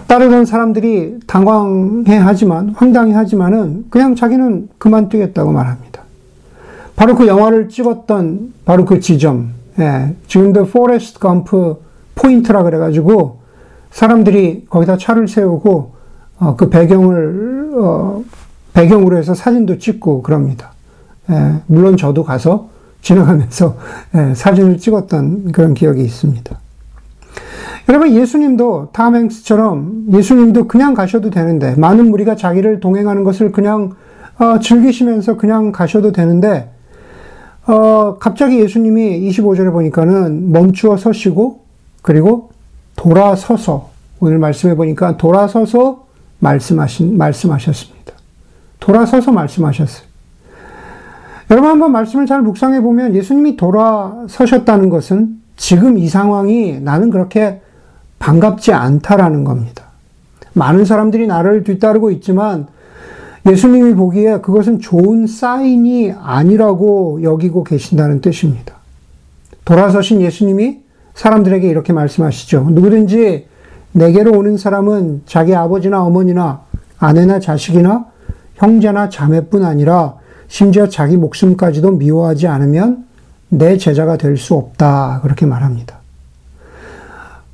따르던 0.06 0.46
사람들이 0.46 1.20
당황해 1.26 2.16
하지만, 2.16 2.70
황당해 2.70 3.12
하지만은 3.12 3.84
그냥 3.90 4.14
자기는 4.14 4.68
그만 4.78 5.08
뛰겠다고 5.08 5.52
말합니다. 5.52 6.02
바로 6.96 7.14
그 7.14 7.26
영화를 7.26 7.68
찍었던 7.68 8.54
바로 8.64 8.84
그 8.84 9.00
지점, 9.00 9.52
예, 9.78 10.16
지금도 10.26 10.66
포레스트 10.66 11.20
검프 11.20 11.76
포인트라 12.16 12.64
그래가지고 12.64 13.38
사람들이 13.90 14.66
거기다 14.68 14.96
차를 14.96 15.28
세우고 15.28 15.92
어, 16.40 16.56
그 16.56 16.68
배경을 16.70 17.70
어, 17.76 18.24
배경으로 18.72 19.16
해서 19.16 19.34
사진도 19.34 19.78
찍고 19.78 20.22
그럽니다. 20.22 20.72
예, 21.30 21.60
물론 21.66 21.96
저도 21.96 22.24
가서 22.24 22.68
지나가면서 23.02 23.76
예, 24.16 24.34
사진을 24.34 24.78
찍었던 24.78 25.52
그런 25.52 25.74
기억이 25.74 26.02
있습니다. 26.02 26.58
여러분 27.88 28.12
예수님도 28.12 28.90
탐행스처럼 28.92 30.08
예수님도 30.12 30.68
그냥 30.68 30.92
가셔도 30.92 31.30
되는데 31.30 31.74
많은 31.76 32.10
무리가 32.10 32.36
자기를 32.36 32.80
동행하는 32.80 33.24
것을 33.24 33.50
그냥 33.50 33.94
어, 34.38 34.58
즐기시면서 34.58 35.38
그냥 35.38 35.72
가셔도 35.72 36.12
되는데 36.12 36.70
어, 37.66 38.16
갑자기 38.18 38.60
예수님이 38.60 39.28
25절에 39.30 39.72
보니까는 39.72 40.52
멈추어 40.52 40.98
서시고 40.98 41.60
그리고 42.02 42.50
돌아서서 42.94 43.88
오늘 44.20 44.38
말씀해 44.38 44.76
보니까 44.76 45.16
돌아서서 45.16 46.06
말씀하신 46.40 47.16
말씀하셨습니다. 47.16 48.12
돌아서서 48.80 49.32
말씀하셨어요. 49.32 50.06
여러분 51.50 51.70
한번 51.70 51.92
말씀을 51.92 52.26
잘 52.26 52.42
묵상해 52.42 52.82
보면 52.82 53.14
예수님이 53.14 53.56
돌아서셨다는 53.56 54.90
것은 54.90 55.40
지금 55.56 55.96
이 55.96 56.08
상황이 56.08 56.78
나는 56.80 57.10
그렇게 57.10 57.62
반갑지 58.18 58.72
않다라는 58.72 59.44
겁니다. 59.44 59.84
많은 60.52 60.84
사람들이 60.84 61.26
나를 61.26 61.64
뒤따르고 61.64 62.10
있지만 62.12 62.66
예수님이 63.46 63.94
보기에 63.94 64.40
그것은 64.40 64.80
좋은 64.80 65.26
사인이 65.26 66.12
아니라고 66.20 67.22
여기고 67.22 67.64
계신다는 67.64 68.20
뜻입니다. 68.20 68.74
돌아서신 69.64 70.20
예수님이 70.20 70.80
사람들에게 71.14 71.68
이렇게 71.68 71.92
말씀하시죠. 71.92 72.68
누구든지 72.70 73.46
내게로 73.92 74.32
오는 74.32 74.56
사람은 74.56 75.22
자기 75.26 75.54
아버지나 75.54 76.02
어머니나 76.04 76.62
아내나 76.98 77.40
자식이나 77.40 78.06
형제나 78.56 79.08
자매뿐 79.08 79.64
아니라 79.64 80.16
심지어 80.48 80.88
자기 80.88 81.16
목숨까지도 81.16 81.92
미워하지 81.92 82.48
않으면 82.48 83.06
내 83.48 83.76
제자가 83.78 84.16
될 84.16 84.36
수 84.36 84.54
없다. 84.54 85.20
그렇게 85.22 85.46
말합니다. 85.46 85.97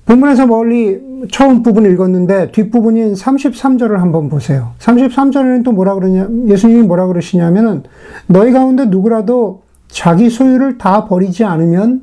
본문에서 0.06 0.46
멀리 0.46 1.00
처음 1.32 1.62
부분 1.62 1.90
읽었는데 1.90 2.52
뒷부분인 2.52 3.14
33절을 3.14 3.96
한번 3.96 4.28
보세요. 4.28 4.72
33절에는 4.80 5.64
또 5.64 5.72
뭐라 5.72 5.94
그러냐, 5.94 6.28
예수님이 6.46 6.82
뭐라 6.82 7.06
그러시냐면은 7.06 7.84
너희 8.26 8.52
가운데 8.52 8.84
누구라도 8.84 9.62
자기 9.88 10.28
소유를 10.28 10.76
다 10.78 11.06
버리지 11.06 11.44
않으면 11.44 12.02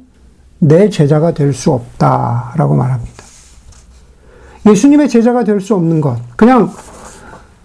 내 0.59 0.89
제자가 0.89 1.33
될 1.33 1.53
수 1.53 1.71
없다. 1.71 2.53
라고 2.57 2.75
말합니다. 2.75 3.11
예수님의 4.67 5.09
제자가 5.09 5.43
될 5.43 5.59
수 5.59 5.75
없는 5.75 6.01
것. 6.01 6.17
그냥 6.35 6.69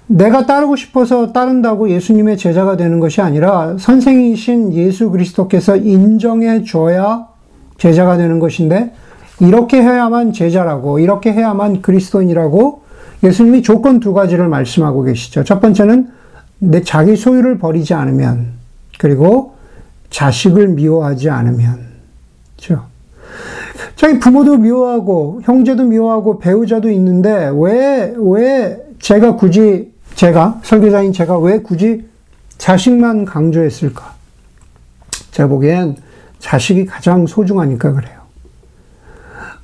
내가 0.07 0.47
따르고 0.47 0.77
싶어서 0.77 1.33
따른다고 1.33 1.91
예수님의 1.91 2.37
제자가 2.37 2.77
되는 2.77 3.01
것이 3.01 3.21
아니라 3.21 3.77
선생이신 3.79 4.73
예수 4.75 5.11
그리스도께서 5.11 5.77
인정해 5.77 6.63
줘야 6.63 7.27
제자가 7.79 8.17
되는 8.17 8.39
것인데 8.39 8.93
이렇게 9.41 9.83
해야만 9.83 10.33
제자라고 10.33 10.99
이렇게 10.99 11.33
해야만 11.33 11.83
그리스도인이라고 11.83 12.83
예수님이 13.23 13.63
조건 13.63 14.01
두 14.01 14.13
가지를 14.13 14.49
말씀하고 14.49 15.03
계시죠. 15.03 15.45
첫 15.45 15.61
번째는 15.61 16.09
내 16.59 16.83
자기 16.83 17.17
소유를 17.17 17.59
버리지 17.59 17.95
않으면 17.95 18.53
그리고 18.99 19.55
자식을 20.11 20.69
미워하지 20.69 21.29
않으면 21.31 21.87
그렇죠. 22.57 22.85
자기 23.97 24.19
부모도 24.19 24.57
미워하고 24.59 25.41
형제도 25.45 25.85
미워하고 25.85 26.39
배우자도 26.39 26.91
있는데 26.91 27.51
왜 27.55 28.15
왜 28.17 28.79
제가 28.99 29.37
굳이 29.37 29.93
제가 30.15 30.61
설교자인 30.63 31.13
제가 31.13 31.39
왜 31.39 31.59
굳이 31.61 32.07
자식만 32.57 33.27
강조했을까? 33.27 34.15
제가 35.33 35.49
보기엔 35.49 35.97
자식이 36.39 36.87
가장 36.87 37.27
소중하니까 37.27 37.93
그래요. 37.93 38.26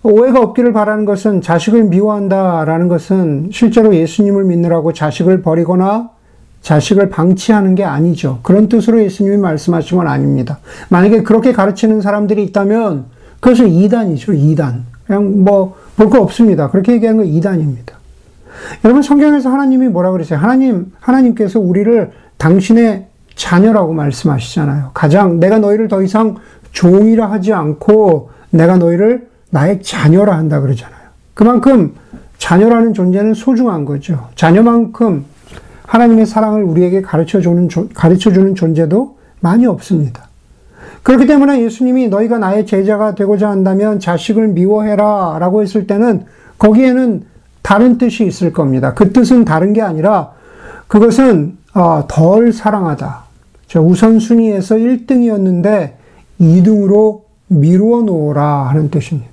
오해가 0.03 0.41
없기를 0.41 0.73
바라는 0.73 1.05
것은 1.05 1.41
자식을 1.43 1.85
미워한다라는 1.85 2.89
것은 2.89 3.51
실제로 3.53 3.95
예수님을 3.95 4.45
믿느라고 4.45 4.93
자식을 4.93 5.43
버리거나 5.43 6.11
자식을 6.63 7.09
방치하는 7.09 7.75
게 7.75 7.85
아니죠. 7.85 8.41
그런 8.43 8.69
뜻으로 8.69 9.03
예수님이 9.03 9.37
말씀하신 9.37 9.99
건 9.99 10.09
아닙니다. 10.09 10.59
만약에 10.89 11.23
그렇게 11.23 11.53
가르치는 11.53 12.01
사람들이 12.01 12.43
있다면 12.45 13.07
그것은 13.41 13.69
이단이죠, 13.69 14.33
이단. 14.33 14.85
그냥 15.07 15.45
뭐 15.45 15.83
볼 15.97 16.09
거 16.11 16.21
없습니다. 16.21 16.71
그렇게 16.71 16.93
얘기하는 16.93 17.25
건 17.25 17.27
이단입니다. 17.27 17.95
여러분 18.85 19.03
성경에서 19.03 19.51
하나님이 19.51 19.89
뭐라 19.89 20.11
그러세요? 20.11 20.39
하나님 20.39 20.93
하나님께서 21.01 21.61
우리를 21.61 22.11
당신의 22.39 23.07
자녀라고 23.35 23.93
말씀하시잖아요. 23.93 24.91
가장 24.95 25.39
내가 25.39 25.59
너희를 25.59 25.89
더 25.89 26.03
이상 26.03 26.37
종이라 26.73 27.31
하지 27.31 27.53
않고 27.53 28.31
내가 28.51 28.77
너희를 28.77 29.29
나의 29.53 29.83
자녀라 29.83 30.37
한다 30.37 30.61
그러잖아요. 30.61 31.03
그만큼 31.35 31.95
자녀라는 32.39 32.95
존재는 32.95 33.35
소중한 33.35 33.85
거죠. 33.85 34.29
자녀만큼 34.35 35.25
하나님의 35.87 36.25
사랑을 36.27 36.65
우리에게 36.65 37.03
가르쳐 37.03 37.41
주는 37.41 37.69
가르쳐 37.95 38.33
주는 38.33 38.55
존재도 38.55 39.19
많이 39.41 39.67
없습니다. 39.67 40.29
그렇기 41.03 41.27
때문에 41.27 41.63
예수님이 41.63 42.09
너희가 42.09 42.39
나의 42.39 42.65
제자가 42.65 43.15
되고자 43.15 43.51
한다면 43.51 44.01
자식을 44.01 44.49
미워해라 44.49 45.37
라고 45.39 45.63
했을 45.63 45.87
때는 45.87 46.25
거기에는 46.59 47.25
다른 47.61 47.99
뜻이 47.99 48.25
있을 48.25 48.53
겁니다. 48.53 48.95
그 48.95 49.13
뜻은 49.13 49.45
다른 49.45 49.73
게 49.73 49.83
아니라 49.83 50.33
그것은 50.89 51.59
어, 51.75 52.05
덜 52.09 52.53
사랑하다. 52.53 53.25
우선순위에서 53.75 54.77
1등이었는데 54.77 55.93
2등으로 56.41 57.23
미루어 57.49 58.03
놓으라 58.03 58.69
하는 58.69 58.91
뜻입니다. 58.91 59.32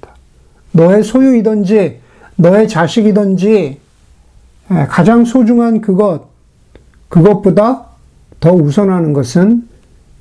너의 0.72 1.04
소유이든지 1.04 2.00
너의 2.36 2.68
자식이든지 2.68 3.80
예, 4.72 4.86
가장 4.88 5.26
소중한 5.26 5.82
그것, 5.82 6.28
그것보다 7.10 7.86
더 8.40 8.54
우선하는 8.54 9.14
것은 9.14 9.68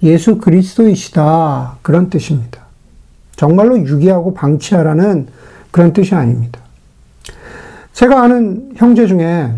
예수 0.02 0.38
그리스도이시다. 0.38 1.78
그런 1.82 2.08
뜻입니다. 2.08 2.62
정말로 3.36 3.78
유기하고 3.78 4.34
방치하라는 4.34 5.28
그런 5.70 5.92
뜻이 5.92 6.14
아닙니다. 6.14 6.60
제가 7.92 8.22
아는 8.22 8.72
형제 8.76 9.06
중에, 9.06 9.52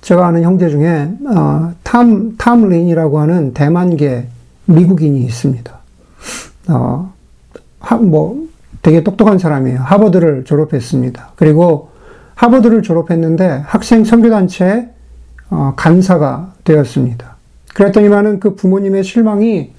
제가 0.00 0.26
아는 0.26 0.42
형제 0.42 0.68
중에, 0.68 1.10
어, 1.26 1.72
탐, 1.82 2.36
탐 2.36 2.68
린이라고 2.68 3.20
하는 3.20 3.54
대만계 3.54 4.26
미국인이 4.66 5.24
있습니다. 5.24 5.78
어, 6.68 7.12
하, 7.78 7.96
뭐, 7.96 8.48
되게 8.84 9.02
똑똑한 9.02 9.38
사람이에요. 9.38 9.80
하버드를 9.80 10.44
졸업했습니다. 10.44 11.32
그리고 11.36 11.88
하버드를 12.34 12.82
졸업했는데 12.82 13.62
학생 13.64 14.04
선교단체 14.04 14.90
어, 15.50 15.72
간사가 15.74 16.52
되었습니다. 16.64 17.36
그랬더니만은 17.74 18.40
그 18.40 18.54
부모님의 18.54 19.02
실망이 19.02 19.72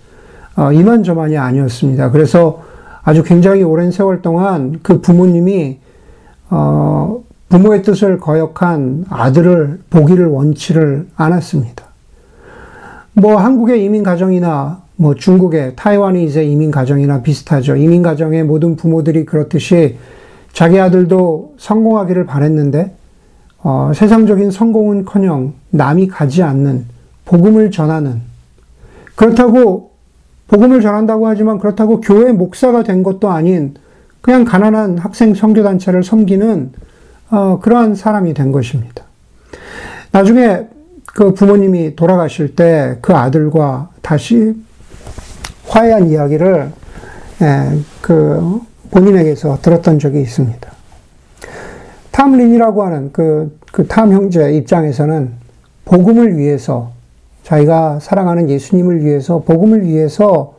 어, 0.55 0.71
이만저만이 0.71 1.37
아니었습니다. 1.37 2.09
그래서 2.09 2.63
아주 3.03 3.23
굉장히 3.23 3.61
오랜 3.61 3.91
세월 3.91 4.23
동안 4.23 4.79
그 4.81 5.01
부모님이 5.01 5.77
어, 6.49 7.21
부모의 7.49 7.83
뜻을 7.83 8.19
거역한 8.19 9.05
아들을 9.09 9.81
보기를 9.91 10.25
원치를 10.25 11.09
않았습니다. 11.15 11.85
뭐 13.13 13.37
한국의 13.37 13.83
이민 13.85 14.01
가정이나 14.01 14.81
뭐 14.97 15.15
중국의 15.15 15.73
타이완이제 15.75 16.43
이민 16.45 16.71
가정이나 16.71 17.21
비슷하죠. 17.21 17.75
이민 17.75 18.01
가정의 18.01 18.43
모든 18.43 18.75
부모들이 18.75 19.25
그렇듯이 19.25 19.97
자기 20.53 20.79
아들도 20.79 21.55
성공하기를 21.57 22.25
바랬는데 22.25 22.95
어, 23.61 23.91
세상적인 23.93 24.51
성공은커녕 24.51 25.53
남이 25.71 26.07
가지 26.07 26.43
않는 26.43 26.85
복음을 27.25 27.71
전하는 27.71 28.21
그렇다고 29.15 29.91
복음을 30.47 30.81
전한다고 30.81 31.27
하지만 31.27 31.57
그렇다고 31.57 31.99
교회 31.99 32.31
목사가 32.31 32.83
된 32.83 33.01
것도 33.03 33.29
아닌 33.29 33.73
그냥 34.21 34.45
가난한 34.45 34.97
학생 34.97 35.33
선교단체를 35.33 36.03
섬기는 36.03 36.71
어, 37.31 37.59
그러한 37.59 37.95
사람이 37.95 38.33
된 38.33 38.51
것입니다. 38.51 39.03
나중에 40.11 40.67
그 41.05 41.33
부모님이 41.33 41.95
돌아가실 41.95 42.55
때 42.55 42.97
그 43.01 43.13
아들과 43.13 43.89
다시 44.01 44.55
화해한 45.75 46.07
이야기를 46.07 46.71
예, 47.41 47.79
그 48.01 48.61
본인에게서 48.91 49.59
들었던 49.61 49.99
적이 49.99 50.21
있습니다. 50.21 50.71
탐린이라고 52.11 52.83
하는 52.83 53.11
그, 53.11 53.59
그 53.73 53.85
탐 53.85 54.13
형제 54.13 54.53
입장에서는 54.53 55.33
복음을 55.83 56.37
위해서 56.37 56.91
자기가 57.43 57.99
사랑하는 58.01 58.49
예수님을 58.49 59.03
위해서 59.03 59.39
복음을 59.39 59.83
위해서 59.83 60.53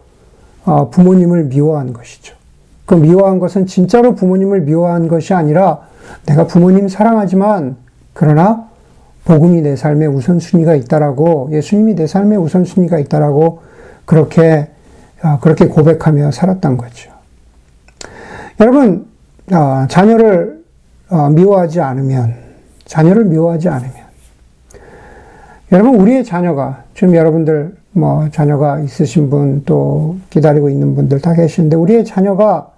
어, 0.67 0.91
부모님을 0.91 1.45
미워한 1.45 1.95
것이죠. 1.95 2.37
그 2.85 2.95
미워한 2.95 3.39
것은 3.39 3.65
진짜로 3.67 4.15
부모님을 4.15 4.61
미워한 4.61 5.09
것이 5.09 5.33
아니라 5.33 5.81
내가 6.27 6.47
부모님 6.47 6.89
사랑하지만 6.89 7.77
그러나 8.13 8.69
복음이 9.25 9.63
내 9.63 9.77
삶의 9.77 10.09
우선순위가 10.09 10.75
있다라고 10.75 11.49
예수님이 11.53 11.95
내 11.95 12.07
삶의 12.07 12.37
우선순위가 12.37 12.99
있다라고 12.99 13.61
그렇게 14.05 14.69
어, 14.69 14.76
그렇게 15.41 15.67
고백하며 15.67 16.31
살았던 16.31 16.77
거죠. 16.77 17.11
여러분 18.61 19.07
어, 19.53 19.87
자녀를 19.89 20.65
어, 21.09 21.29
미워하지 21.31 21.81
않으면 21.81 22.35
자녀를 22.85 23.25
미워하지 23.27 23.69
않으면 23.69 23.95
여러분 25.73 25.97
우리의 25.97 26.25
자녀가 26.25 26.85
지금 26.95 27.15
여러분들 27.15 27.77
뭐 27.93 28.29
자녀가 28.31 28.79
있으신 28.81 29.31
분 29.31 29.63
또 29.65 30.17
기다리고 30.31 30.69
있는 30.69 30.95
분들 30.95 31.21
다 31.21 31.35
계시는데 31.35 31.77
우리의 31.77 32.05
자녀가 32.05 32.71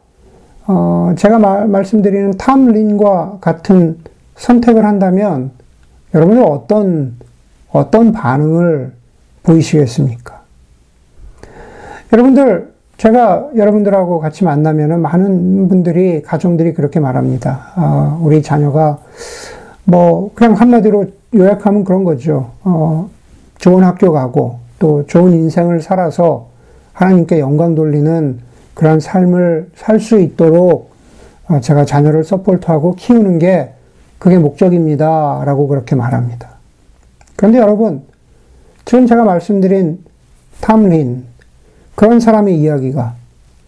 어, 0.67 1.15
제가 1.17 1.39
말, 1.39 1.67
말씀드리는 1.67 2.37
탐린과 2.37 3.39
같은 3.41 3.99
선택을 4.37 4.85
한다면 4.85 5.51
여러분은 6.15 6.45
어떤, 6.45 7.17
어떤 7.71 8.13
반응을 8.13 8.93
보이시겠습니까? 9.43 10.38
여러분들, 12.13 12.73
제가 12.97 13.51
여러분들하고 13.55 14.19
같이 14.19 14.45
만나면 14.45 15.01
많은 15.01 15.69
분들이, 15.69 16.23
가정들이 16.23 16.75
그렇게 16.75 17.01
말합니다. 17.01 17.73
어, 17.77 18.21
우리 18.23 18.43
자녀가 18.43 18.99
뭐, 19.85 20.33
그냥 20.35 20.55
한마디로 20.55 21.07
요약하면 21.35 21.85
그런 21.85 22.05
거죠. 22.05 22.51
어, 22.65 23.09
좋은 23.59 23.85
학교 23.85 24.13
가고 24.13 24.59
또 24.79 25.07
좋은 25.07 25.33
인생을 25.33 25.81
살아서 25.83 26.49
하나님께 26.93 27.39
영광 27.41 27.75
돌리는 27.75 28.41
그런 28.75 29.01
삶을 29.01 29.71
살 29.77 30.01
수 30.01 30.19
있도록 30.19 30.91
어, 31.49 31.61
제가 31.61 31.85
자녀를 31.85 32.25
서포트하고 32.25 32.95
키우는 32.95 33.39
게 33.39 33.73
그게 34.19 34.39
목적입니다. 34.39 35.43
라고 35.45 35.69
그렇게 35.69 35.95
말합니다. 35.95 36.49
그런데 37.37 37.59
여러분, 37.59 38.03
지금 38.85 39.07
제가 39.07 39.25
말씀드린 39.25 40.05
탐린, 40.61 41.25
그런 41.99 42.21
사람의 42.21 42.57
이야기가, 42.61 43.15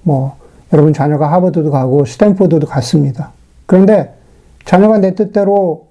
뭐, 0.04 0.36
여러분 0.72 0.92
자녀가 0.92 1.32
하버드도 1.32 1.72
가고 1.72 2.04
스탠포드도 2.04 2.64
갔습니다. 2.68 3.32
그런데 3.66 4.14
자녀가 4.64 4.98
내 4.98 5.16
뜻대로 5.16 5.86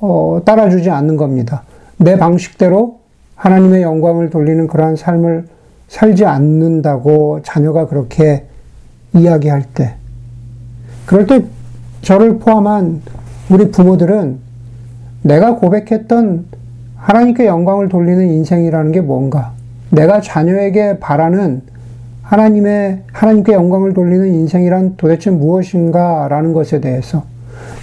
어, 0.00 0.42
따라주지 0.44 0.90
않는 0.90 1.16
겁니다. 1.16 1.62
내 1.98 2.18
방식대로 2.18 2.98
하나님의 3.36 3.82
영광을 3.82 4.28
돌리는 4.28 4.66
그러한 4.66 4.96
삶을 4.96 5.46
살지 5.86 6.24
않는다고 6.24 7.42
자녀가 7.44 7.86
그렇게 7.86 8.44
이야기할 9.12 9.62
때, 9.72 9.94
그럴 11.06 11.28
때 11.28 11.44
저를 12.00 12.40
포함한 12.40 13.02
우리 13.50 13.70
부모들은 13.70 14.36
내가 15.22 15.54
고백했던 15.54 16.44
하나님께 16.96 17.46
영광을 17.46 17.88
돌리는 17.88 18.32
인생이라는 18.32 18.90
게 18.90 19.00
뭔가, 19.00 19.52
내가 19.92 20.20
자녀에게 20.20 20.98
바라는 20.98 21.62
하나님의, 22.22 23.02
하나님께 23.12 23.52
영광을 23.52 23.92
돌리는 23.92 24.26
인생이란 24.32 24.94
도대체 24.96 25.30
무엇인가라는 25.30 26.54
것에 26.54 26.80
대해서 26.80 27.24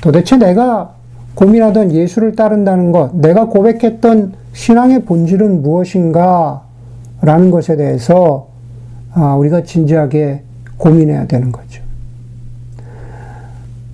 도대체 0.02 0.38
내가 0.38 0.96
고민하던 1.36 1.92
예수를 1.92 2.36
따른다는 2.36 2.92
것, 2.92 3.16
내가 3.16 3.46
고백했던 3.46 4.34
신앙의 4.54 5.06
본질은 5.06 5.62
무엇인가 5.62 6.64
라는 7.22 7.52
것에 7.52 7.76
대해서 7.76 8.48
아, 9.14 9.36
우리가 9.36 9.64
진지하게 9.64 10.42
고민해야 10.78 11.28
되는 11.28 11.52
거죠. 11.52 11.84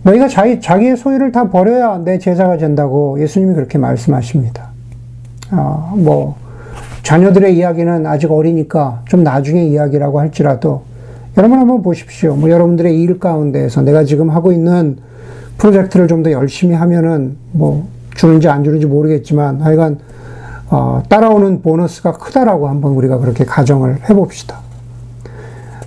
너희가 0.03 0.29
자기, 0.29 0.61
자기의 0.61 0.95
소유를 0.95 1.31
다 1.31 1.49
버려야 1.49 2.01
내 2.05 2.17
제자가 2.17 2.57
된다고 2.57 3.19
예수님이 3.19 3.55
그렇게 3.55 3.77
말씀하십니다. 3.77 4.69
아, 5.49 5.93
뭐, 5.97 6.35
자녀들의 7.05 7.55
이야기는 7.55 8.07
아직 8.07 8.31
어리니까 8.31 9.03
좀 9.07 9.23
나중에 9.23 9.63
이야기라고 9.63 10.19
할지라도 10.19 10.81
여러분 11.37 11.59
한번 11.59 11.83
보십시오. 11.83 12.35
뭐 12.35 12.49
여러분들의 12.49 12.99
일 12.99 13.19
가운데에서 13.19 13.83
내가 13.83 14.03
지금 14.03 14.31
하고 14.31 14.51
있는 14.51 14.97
프로젝트를 15.59 16.07
좀 16.07 16.23
더 16.23 16.31
열심히 16.31 16.73
하면은 16.73 17.37
뭐 17.51 17.87
주는지 18.15 18.49
안 18.49 18.63
주는지 18.63 18.87
모르겠지만 18.87 19.61
하여간 19.61 19.99
어, 20.71 21.03
따라오는 21.07 21.61
보너스가 21.61 22.13
크다라고 22.13 22.67
한번 22.67 22.93
우리가 22.93 23.19
그렇게 23.19 23.45
가정을 23.45 24.09
해봅시다. 24.09 24.57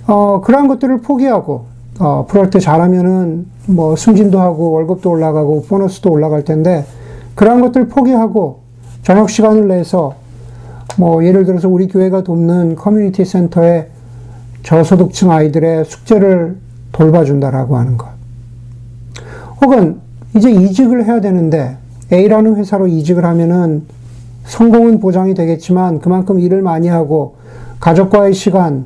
어, 0.07 0.39
그러한 0.39 0.69
것들을 0.69 1.01
포기하고 1.01 1.65
어, 1.99 2.25
프로젝트 2.29 2.61
잘하면은 2.61 3.45
뭐 3.65 3.97
승진도 3.97 4.39
하고 4.39 4.71
월급도 4.71 5.11
올라가고 5.11 5.63
보너스도 5.63 6.09
올라갈 6.11 6.45
텐데 6.45 6.85
그러한 7.35 7.59
것들 7.59 7.89
포기하고 7.89 8.59
저녁 9.03 9.29
시간을 9.29 9.67
내서 9.67 10.15
뭐 10.99 11.23
예를 11.23 11.45
들어서 11.45 11.69
우리 11.69 11.87
교회가 11.87 12.23
돕는 12.23 12.75
커뮤니티 12.75 13.23
센터에 13.23 13.87
저소득층 14.63 15.31
아이들의 15.31 15.85
숙제를 15.85 16.57
돌봐준다라고 16.91 17.77
하는 17.77 17.95
것. 17.95 18.09
혹은 19.61 20.01
이제 20.35 20.51
이직을 20.51 21.05
해야 21.05 21.21
되는데 21.21 21.77
A라는 22.11 22.57
회사로 22.57 22.87
이직을 22.87 23.23
하면은 23.23 23.83
성공은 24.43 24.99
보장이 24.99 25.35
되겠지만 25.35 25.99
그만큼 25.99 26.37
일을 26.37 26.61
많이 26.61 26.89
하고 26.89 27.35
가족과의 27.79 28.33
시간 28.33 28.85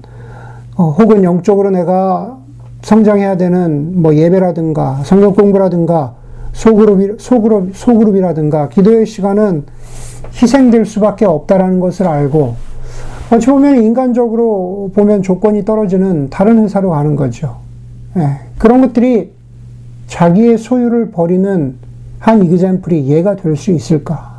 어, 0.75 0.91
혹은 0.91 1.23
영적으로 1.23 1.71
내가 1.71 2.37
성장해야 2.83 3.37
되는 3.37 4.03
뭐 4.03 4.13
예배라든가 4.13 5.01
성경 5.03 5.33
공부라든가 5.33 6.13
소그룹 6.51 7.19
소그룹 7.19 7.75
소그룹이라든가 7.75 8.69
기도의 8.69 9.07
시간은 9.07 9.63
희생될 10.41 10.85
수밖에 10.85 11.25
없다라는 11.25 11.79
것을 11.79 12.07
알고 12.07 12.55
어찌 13.31 13.47
보면 13.47 13.81
인간적으로 13.81 14.91
보면 14.93 15.23
조건이 15.23 15.65
떨어지는 15.65 16.29
다른 16.29 16.63
회사로 16.63 16.91
가는 16.91 17.15
거죠. 17.15 17.57
예, 18.17 18.39
그런 18.57 18.81
것들이 18.81 19.31
자기의 20.07 20.57
소유를 20.57 21.11
버리는 21.11 21.75
한 22.19 22.43
이그젠플이 22.43 23.07
예가 23.07 23.35
될 23.35 23.55
수 23.55 23.71
있을까? 23.71 24.33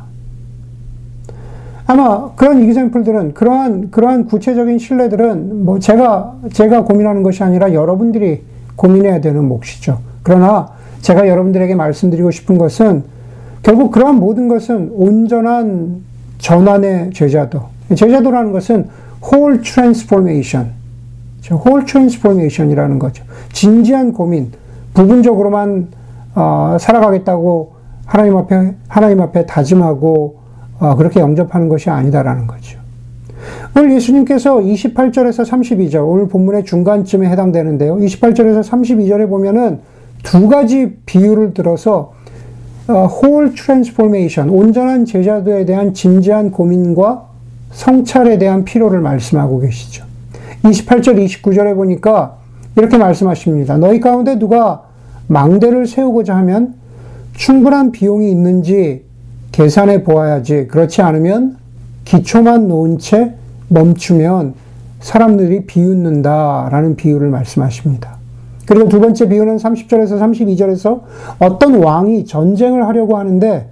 아마 1.87 2.31
그런 2.35 2.63
이그젠플들은 2.63 3.33
그러한 3.33 3.91
그러한 3.91 4.25
구체적인 4.25 4.79
신뢰들은 4.79 5.65
뭐 5.65 5.79
제가 5.79 6.35
제가 6.51 6.83
고민하는 6.83 7.21
것이 7.21 7.43
아니라 7.43 7.73
여러분들이 7.73 8.41
고민해야 8.75 9.21
되는 9.21 9.45
몫이죠. 9.45 9.99
그러나 10.23 10.69
제가 11.01 11.27
여러분들에게 11.27 11.75
말씀드리고 11.75 12.31
싶은 12.31 12.57
것은 12.57 13.03
결국 13.65 13.89
그러한 13.89 14.17
모든 14.17 14.47
것은 14.47 14.91
온전한 14.93 16.03
전환의 16.37 17.09
제자도. 17.13 17.63
제자도라는 17.95 18.51
것은 18.51 18.87
whole 19.23 19.59
transformation. 19.63 20.69
whole 21.51 21.83
transformation이라는 21.83 22.99
거죠. 22.99 23.23
진지한 23.53 24.13
고민, 24.13 24.51
부분적으로만 24.93 25.87
어, 26.35 26.77
살아가겠다고 26.79 27.73
하나님 28.05 28.37
앞에 28.37 28.75
하나님 28.87 29.21
앞에 29.21 29.47
다짐하고 29.47 30.35
어, 30.77 30.95
그렇게 30.95 31.19
영접하는 31.19 31.67
것이 31.67 31.89
아니다라는 31.89 32.45
거죠. 32.45 32.77
오늘 33.75 33.95
예수님께서 33.95 34.57
28절에서 34.57 35.43
32절 35.43 36.07
오늘 36.07 36.27
본문의 36.27 36.65
중간쯤에 36.65 37.27
해당되는데요. 37.29 37.97
28절에서 37.97 38.61
32절에 38.61 39.27
보면은 39.27 39.79
두 40.21 40.49
가지 40.49 40.97
비유를 41.07 41.55
들어서 41.55 42.13
어, 42.87 43.07
whole 43.07 43.53
transformation 43.55 44.53
온전한 44.53 45.05
제자도에 45.05 45.65
대한 45.65 45.93
진지한 45.93 46.51
고민과 46.51 47.25
성찰에 47.71 48.37
대한 48.37 48.63
필요를 48.63 49.01
말씀하고 49.01 49.59
계시죠. 49.59 50.05
28절 50.63 51.23
29절에 51.25 51.75
보니까 51.75 52.37
이렇게 52.75 52.97
말씀하십니다. 52.97 53.77
너희 53.77 53.99
가운데 53.99 54.37
누가 54.37 54.83
망대를 55.27 55.87
세우고자 55.87 56.35
하면 56.37 56.75
충분한 57.35 57.91
비용이 57.91 58.29
있는지 58.29 59.03
계산해 59.51 60.03
보아야지. 60.03 60.67
그렇지 60.67 61.01
않으면 61.01 61.57
기초만 62.05 62.67
놓은 62.67 62.99
채 62.99 63.33
멈추면 63.69 64.53
사람들이 64.99 65.65
비웃는다라는 65.65 66.95
비유를 66.95 67.29
말씀하십니다. 67.29 68.14
그리고 68.65 68.89
두 68.89 68.99
번째 68.99 69.27
비유는 69.29 69.57
30절에서 69.57 70.19
32절에서 70.19 71.01
어떤 71.39 71.75
왕이 71.83 72.25
전쟁을 72.25 72.87
하려고 72.87 73.17
하는데 73.17 73.67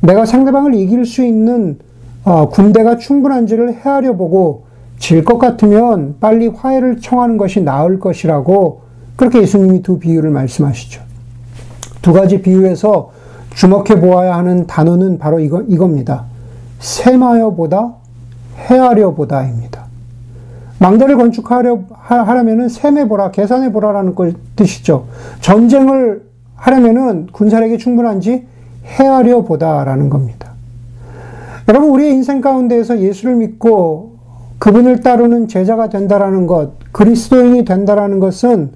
내가 0.00 0.24
상대방을 0.24 0.74
이길 0.74 1.04
수 1.04 1.24
있는 1.24 1.78
어, 2.24 2.48
군대가 2.48 2.96
충분한지를 2.98 3.74
헤아려 3.84 4.16
보고 4.16 4.64
질 4.98 5.24
것 5.24 5.38
같으면 5.38 6.16
빨리 6.20 6.48
화해를 6.48 7.00
청하는 7.00 7.36
것이 7.36 7.60
나을 7.62 8.00
것이라고 8.00 8.80
그렇게 9.16 9.40
예수님이 9.42 9.82
두 9.82 9.98
비유를 9.98 10.30
말씀하시죠. 10.30 11.02
두 12.02 12.12
가지 12.12 12.40
비유에서 12.42 13.10
주목해 13.54 14.00
보아야 14.00 14.36
하는 14.36 14.66
단어는 14.66 15.18
바로 15.18 15.40
이거, 15.40 15.62
이겁니다. 15.62 16.24
세마여보다 16.80 17.94
헤아려보다입니다. 18.56 19.84
망대를 20.78 21.16
건축하려, 21.16 21.80
하려면은 22.16 22.68
셈해보라, 22.68 23.30
계산해보라라는 23.32 24.14
뜻이죠. 24.56 25.06
전쟁을 25.40 26.22
하려면은 26.56 27.28
군사력이 27.32 27.78
충분한지 27.78 28.46
헤아려 28.84 29.42
보다라는 29.42 30.08
겁니다. 30.08 30.52
여러분, 31.68 31.90
우리의 31.90 32.14
인생 32.14 32.40
가운데에서 32.40 33.00
예수를 33.00 33.36
믿고 33.36 34.16
그분을 34.58 35.00
따르는 35.00 35.48
제자가 35.48 35.90
된다라는 35.90 36.46
것, 36.46 36.72
그리스도인이 36.92 37.64
된다라는 37.64 38.18
것은 38.20 38.70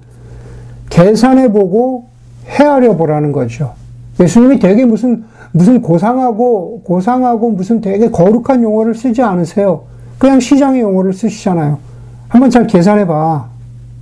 계산해 0.91 1.51
보고 1.51 2.05
헤아려 2.45 2.95
보라는 2.95 3.31
거죠. 3.31 3.73
예수님이 4.19 4.59
되게 4.59 4.85
무슨, 4.85 5.23
무슨 5.51 5.81
고상하고, 5.81 6.81
고상하고 6.83 7.49
무슨 7.49 7.81
되게 7.81 8.11
거룩한 8.11 8.61
용어를 8.61 8.93
쓰지 8.93 9.23
않으세요. 9.23 9.85
그냥 10.19 10.39
시장의 10.39 10.81
용어를 10.81 11.13
쓰시잖아요. 11.13 11.92
한번 12.33 12.49
잘 12.49 12.65
계산해봐. 12.65 13.47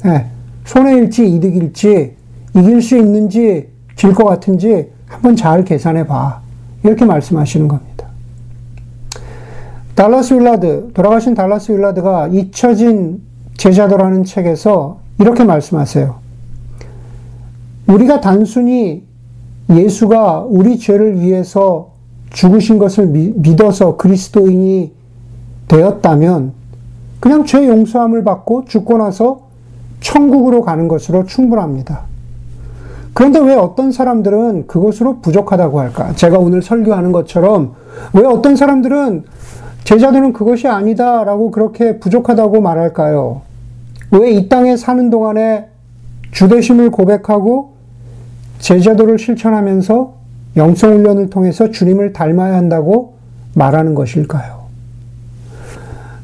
네. 0.06 0.26
손해일지 0.64 1.30
이득일지, 1.30 2.16
이길 2.56 2.82
수 2.82 2.98
있는지, 2.98 3.68
질 3.98 4.14
것 4.14 4.24
같은지, 4.24 4.90
한번 5.06 5.36
잘 5.36 5.66
계산해봐. 5.66 6.40
이렇게 6.84 7.04
말씀하시는 7.04 7.68
겁니다. 7.68 8.08
달라스 9.96 10.36
윌라드, 10.36 10.92
돌아가신 10.94 11.34
달라스 11.34 11.74
윌라드가 11.74 12.30
잊혀진 12.30 13.22
제자도라는 13.58 14.24
책에서 14.24 15.00
이렇게 15.20 15.44
말씀하세요. 15.44 16.16
우리가 17.88 18.22
단순히 18.22 19.04
예수가 19.70 20.46
우리 20.48 20.80
죄를 20.80 21.20
위해서 21.20 21.92
죽으신 22.30 22.80
것을 22.80 23.08
믿어서 23.08 23.98
그리스도인이 23.98 24.94
되었다면 25.68 26.61
그냥 27.22 27.46
죄 27.46 27.66
용서함을 27.68 28.26
받고 28.26 28.66
죽고 28.66 28.98
나서 28.98 29.44
천국으로 30.02 30.64
가는 30.64 30.90
것으로 30.90 31.26
충분합니다. 31.26 32.02
그런데 33.14 33.40
왜 33.40 33.54
어떤 33.54 33.92
사람들은 33.92 34.68
그것으로 34.68 35.20
부족하다고 35.20 35.80
할까? 35.80 36.14
제가 36.16 36.40
오늘 36.40 36.62
설교하는 36.62 37.12
것처럼 37.12 37.76
왜 38.14 38.26
어떤 38.26 38.56
사람들은 38.56 39.24
제자들은 39.84 40.34
그것이 40.34 40.68
아니다라고 40.68 41.52
그렇게 41.52 42.00
부족하다고 42.00 42.60
말할까요? 42.62 43.42
왜 44.12 44.32
이 44.32 44.50
땅에 44.50 44.76
사는 44.76 45.10
동안에 45.10 45.68
주대심을 46.32 46.90
고백하고 46.92 47.74
제자도를 48.60 49.20
실천하면서 49.20 50.14
영성훈련을 50.58 51.30
통해서 51.30 51.70
주님을 51.70 52.14
닮아야 52.14 52.56
한다고 52.56 53.14
말하는 53.54 53.94
것일까요? 53.96 54.61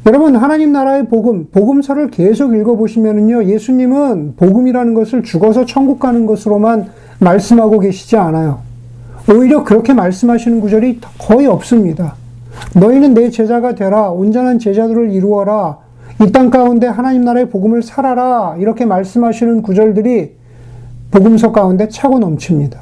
여러분, 0.07 0.37
하나님 0.37 0.71
나라의 0.71 1.07
복음, 1.07 1.47
복음서를 1.51 2.09
계속 2.11 2.55
읽어보시면요, 2.55 3.43
예수님은 3.43 4.35
복음이라는 4.37 4.93
것을 4.93 5.21
죽어서 5.21 5.65
천국 5.65 5.99
가는 5.99 6.25
것으로만 6.25 6.87
말씀하고 7.19 7.79
계시지 7.79 8.15
않아요. 8.15 8.59
오히려 9.29 9.65
그렇게 9.65 9.93
말씀하시는 9.93 10.61
구절이 10.61 11.01
거의 11.19 11.47
없습니다. 11.47 12.15
너희는 12.73 13.15
내 13.15 13.29
제자가 13.29 13.75
되라, 13.75 14.09
온전한 14.11 14.59
제자들을 14.59 15.11
이루어라, 15.11 15.79
이 16.21 16.31
땅 16.31 16.49
가운데 16.51 16.87
하나님 16.87 17.25
나라의 17.25 17.49
복음을 17.49 17.83
살아라, 17.83 18.55
이렇게 18.59 18.85
말씀하시는 18.85 19.61
구절들이 19.61 20.31
복음서 21.11 21.51
가운데 21.51 21.89
차고 21.89 22.19
넘칩니다. 22.19 22.79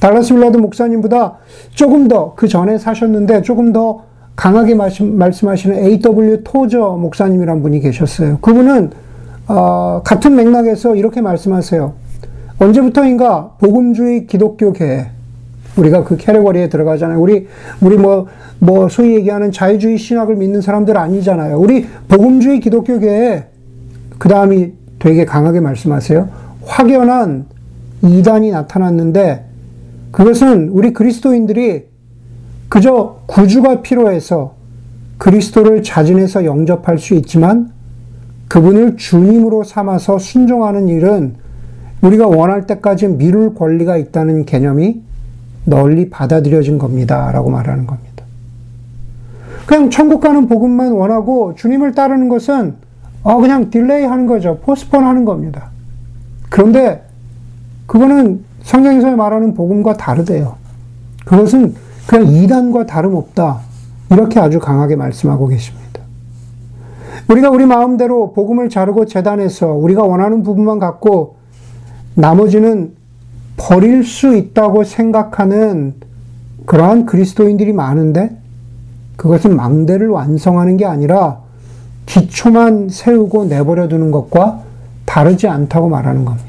달라스 0.00 0.34
빌라드 0.34 0.56
목사님보다 0.56 1.36
조금 1.70 2.08
더 2.08 2.34
그 2.34 2.48
전에 2.48 2.76
사셨는데 2.76 3.42
조금 3.42 3.72
더 3.72 4.02
강하게 4.36 4.74
말씀하시는 4.74 5.76
A.W. 5.76 6.42
토저 6.44 6.98
목사님이란 7.00 7.62
분이 7.62 7.80
계셨어요. 7.80 8.38
그분은 8.40 8.90
어, 9.48 10.02
같은 10.04 10.36
맥락에서 10.36 10.94
이렇게 10.94 11.22
말씀하세요. 11.22 11.94
언제부터인가 12.58 13.52
복음주의 13.58 14.26
기독교계 14.26 15.06
우리가 15.76 16.04
그 16.04 16.16
캐러거리에 16.16 16.68
들어가잖아요. 16.68 17.20
우리 17.20 17.46
우리 17.80 17.96
뭐뭐 17.96 18.26
뭐 18.58 18.88
소위 18.88 19.14
얘기하는 19.14 19.52
자유주의 19.52 19.98
신학을 19.98 20.36
믿는 20.36 20.60
사람들 20.60 20.96
아니잖아요. 20.96 21.58
우리 21.58 21.86
복음주의 22.08 22.60
기독교계에 22.60 23.44
그 24.18 24.28
다음이 24.28 24.72
되게 24.98 25.24
강하게 25.24 25.60
말씀하세요. 25.60 26.28
확연한 26.64 27.46
이단이 28.02 28.50
나타났는데 28.50 29.44
그것은 30.10 30.70
우리 30.70 30.92
그리스도인들이 30.92 31.84
그저 32.68 33.20
구주가 33.26 33.82
필요해서 33.82 34.54
그리스도를 35.18 35.82
자진해서 35.82 36.44
영접할 36.44 36.98
수 36.98 37.14
있지만 37.14 37.72
그분을 38.48 38.96
주님으로 38.96 39.64
삼아서 39.64 40.18
순종하는 40.18 40.88
일은 40.88 41.34
우리가 42.02 42.26
원할 42.26 42.66
때까지 42.66 43.08
미룰 43.08 43.54
권리가 43.54 43.96
있다는 43.96 44.44
개념이 44.44 45.02
널리 45.64 46.10
받아들여진 46.10 46.78
겁니다. 46.78 47.32
라고 47.32 47.50
말하는 47.50 47.86
겁니다. 47.86 48.24
그냥 49.66 49.90
천국 49.90 50.20
가는 50.20 50.46
복음만 50.46 50.92
원하고 50.92 51.54
주님을 51.56 51.92
따르는 51.92 52.28
것은 52.28 52.74
어, 53.22 53.38
그냥 53.38 53.70
delay 53.70 54.04
하는 54.04 54.26
거죠. 54.26 54.60
postpone 54.62 55.04
하는 55.04 55.24
겁니다. 55.24 55.70
그런데 56.48 57.02
그거는 57.86 58.44
성경에서 58.62 59.16
말하는 59.16 59.54
복음과 59.54 59.96
다르대요. 59.96 60.54
그것은 61.24 61.74
그냥 62.06 62.28
이단과 62.28 62.86
다름없다. 62.86 63.60
이렇게 64.10 64.38
아주 64.38 64.60
강하게 64.60 64.96
말씀하고 64.96 65.48
계십니다. 65.48 65.86
우리가 67.28 67.50
우리 67.50 67.66
마음대로 67.66 68.32
복음을 68.32 68.68
자르고 68.68 69.06
재단해서 69.06 69.72
우리가 69.72 70.04
원하는 70.04 70.42
부분만 70.42 70.78
갖고 70.78 71.36
나머지는 72.14 72.94
버릴 73.56 74.04
수 74.04 74.36
있다고 74.36 74.84
생각하는 74.84 75.94
그러한 76.66 77.06
그리스도인들이 77.06 77.72
많은데 77.72 78.36
그것은 79.16 79.56
망대를 79.56 80.08
완성하는 80.08 80.76
게 80.76 80.84
아니라 80.84 81.40
기초만 82.06 82.88
세우고 82.90 83.46
내버려 83.46 83.88
두는 83.88 84.10
것과 84.10 84.62
다르지 85.04 85.48
않다고 85.48 85.88
말하는 85.88 86.24
겁니다. 86.24 86.46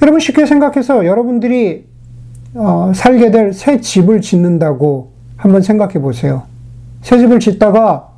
여러분 0.00 0.18
쉽게 0.18 0.46
생각해서 0.46 1.06
여러분들이 1.06 1.91
어, 2.54 2.92
살게 2.94 3.30
될 3.30 3.52
새 3.52 3.80
집을 3.80 4.20
짓는다고 4.20 5.10
한번 5.36 5.62
생각해 5.62 5.94
보세요. 5.94 6.42
새 7.02 7.18
집을 7.18 7.40
짓다가 7.40 8.08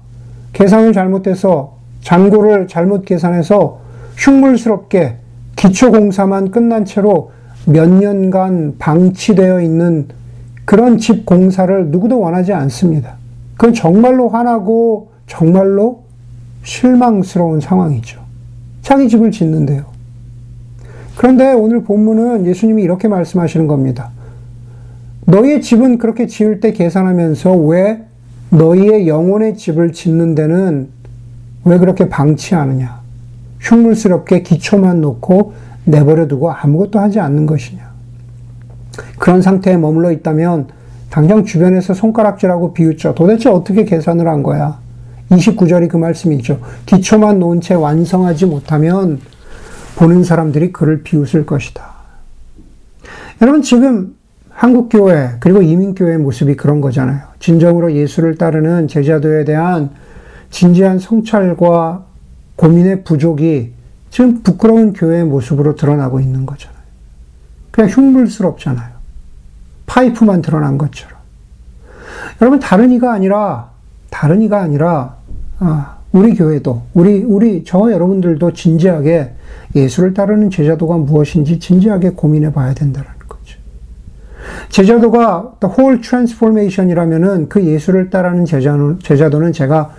계산을 0.53 0.93
잘못해서 0.93 1.75
잔고를 2.03 2.69
잘못 2.69 3.05
계산해서 3.05 3.81
흉물스럽게 4.17 5.17
기초 5.57 5.91
공사만 5.91 6.51
끝난 6.51 6.85
채로 6.85 7.31
몇 7.67 7.89
년간 7.89 8.77
방치되어 8.79 9.63
있는 9.63 10.09
그런 10.65 10.99
집 10.99 11.25
공사를 11.25 11.87
누구도 11.89 12.21
원하지 12.21 12.53
않습니다. 12.53 13.15
그건 13.57 13.73
정말로 13.73 14.29
화나고 14.29 15.09
정말로 15.27 16.03
실망스러운 16.63 17.61
상황이죠. 17.61 18.21
자기 18.83 19.09
집을 19.09 19.31
짓는데요. 19.31 19.85
그런데 21.17 21.53
오늘 21.53 21.85
본문은 21.85 22.47
예수님이 22.47 22.83
이렇게 22.83 23.09
말씀하시는 23.09 23.67
겁니다. 23.67 24.11
너희의 25.27 25.63
집은 25.63 25.99
그렇게 25.99 26.27
지을 26.27 26.61
때 26.61 26.73
계산하면서 26.73 27.53
왜 27.57 28.05
너희의 28.51 29.09
영혼의 29.09 29.57
집을 29.57 29.93
짓는 29.93 30.35
데는 30.35 30.89
왜 31.65 31.79
그렇게 31.79 32.09
방치하느냐? 32.09 33.01
흉물스럽게 33.61 34.43
기초만 34.43 35.01
놓고 35.01 35.55
내버려 35.85 36.29
두고 36.29 36.53
아무것도 36.53 36.99
하지 36.99 37.21
않는 37.21 37.47
것이냐? 37.47 37.95
그런 39.19 39.41
상태에 39.41 39.77
머물러 39.77 40.13
있다면 40.13 40.69
당장 41.11 41.45
주변에서 41.45 41.95
손가락질하고 41.95 42.75
비웃죠. 42.75 43.15
도대체 43.15 43.49
어떻게 43.49 43.85
계산을 43.85 44.29
한 44.29 44.43
거야? 44.43 44.79
29절이 45.31 45.89
그 45.89 45.97
말씀이죠. 45.97 46.61
기초만 46.87 47.39
놓은 47.39 47.61
채 47.61 47.75
완성하지 47.75 48.47
못하면 48.47 49.21
보는 49.97 50.23
사람들이 50.25 50.73
그를 50.73 51.03
비웃을 51.03 51.47
것이다. 51.47 51.83
여러분, 53.41 53.63
지금 53.63 54.15
한국교회, 54.55 55.37
그리고 55.41 55.63
이민교회의 55.63 56.19
모습이 56.19 56.55
그런 56.57 56.81
거잖아요. 56.81 57.21
진정으로 57.41 57.93
예수를 57.93 58.37
따르는 58.37 58.89
제자도에 58.89 59.45
대한 59.45 59.91
진지한 60.51 60.99
성찰과 60.99 62.05
고민의 62.57 63.03
부족이 63.03 63.73
지금 64.11 64.43
부끄러운 64.43 64.93
교회의 64.93 65.25
모습으로 65.25 65.75
드러나고 65.75 66.21
있는 66.21 66.47
거잖아요. 66.47 66.79
그냥 67.73 67.91
흉물스럽잖아요. 67.91 68.95
파이프만 69.87 70.41
드러난 70.41 70.79
것처럼. 70.79 71.19
여러분, 72.41 72.61
다른 72.61 72.93
이가 72.93 73.13
아니라, 73.13 73.71
다른 74.11 74.41
이가 74.41 74.63
아니라, 74.63 75.17
아, 75.59 75.97
우리 76.13 76.35
교회도, 76.35 76.83
우리, 76.95 77.25
우리, 77.25 77.65
저 77.65 77.91
여러분들도 77.91 78.53
진지하게 78.53 79.33
예수를 79.75 80.15
따르는 80.15 80.51
제자도가 80.51 80.97
무엇인지 80.99 81.59
진지하게 81.59 82.11
고민해 82.11 82.53
봐야 82.53 82.73
된다는 82.73 83.14
제자도가 84.69 85.55
the 85.61 85.75
whole 85.75 86.01
transformation이라면은 86.01 87.49
그 87.49 87.65
예수를 87.65 88.11
따르는 88.11 88.45
제자는, 88.45 88.99
제자도는 89.01 89.53
제가 89.53 89.91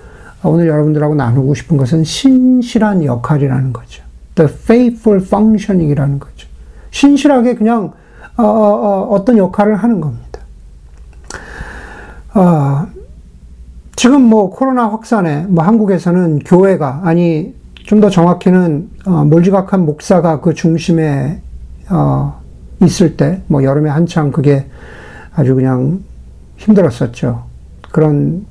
오늘 0.43 0.67
여러분들하고 0.67 1.15
나누고 1.15 1.55
싶은 1.55 1.77
것은 1.77 2.03
신실한 2.03 3.03
역할이라는 3.03 3.73
거죠. 3.73 4.03
the 4.35 4.51
faithful 4.51 5.21
functioning이라는 5.21 6.19
거죠. 6.19 6.47
신실하게 6.91 7.55
그냥 7.55 7.93
어, 8.37 8.43
어, 8.43 9.07
어떤 9.11 9.37
역할을 9.37 9.75
하는 9.75 10.01
겁니다. 10.01 10.39
어, 12.33 12.87
지금 13.95 14.21
뭐 14.21 14.49
코로나 14.49 14.89
확산에 14.89 15.45
뭐 15.47 15.63
한국에서는 15.63 16.39
교회가 16.39 17.01
아니 17.03 17.55
좀 17.85 18.01
더 18.01 18.09
정확히는 18.09 18.89
어, 19.05 19.25
몰지각한 19.25 19.85
목사가 19.85 20.41
그 20.41 20.53
중심에 20.53 21.39
어, 21.89 22.41
있을 22.81 23.17
때, 23.17 23.41
뭐 23.47 23.63
여름에 23.63 23.89
한창 23.89 24.31
그게 24.31 24.65
아주 25.33 25.55
그냥 25.55 26.01
힘들었었죠. 26.57 27.43
그런 27.91 28.45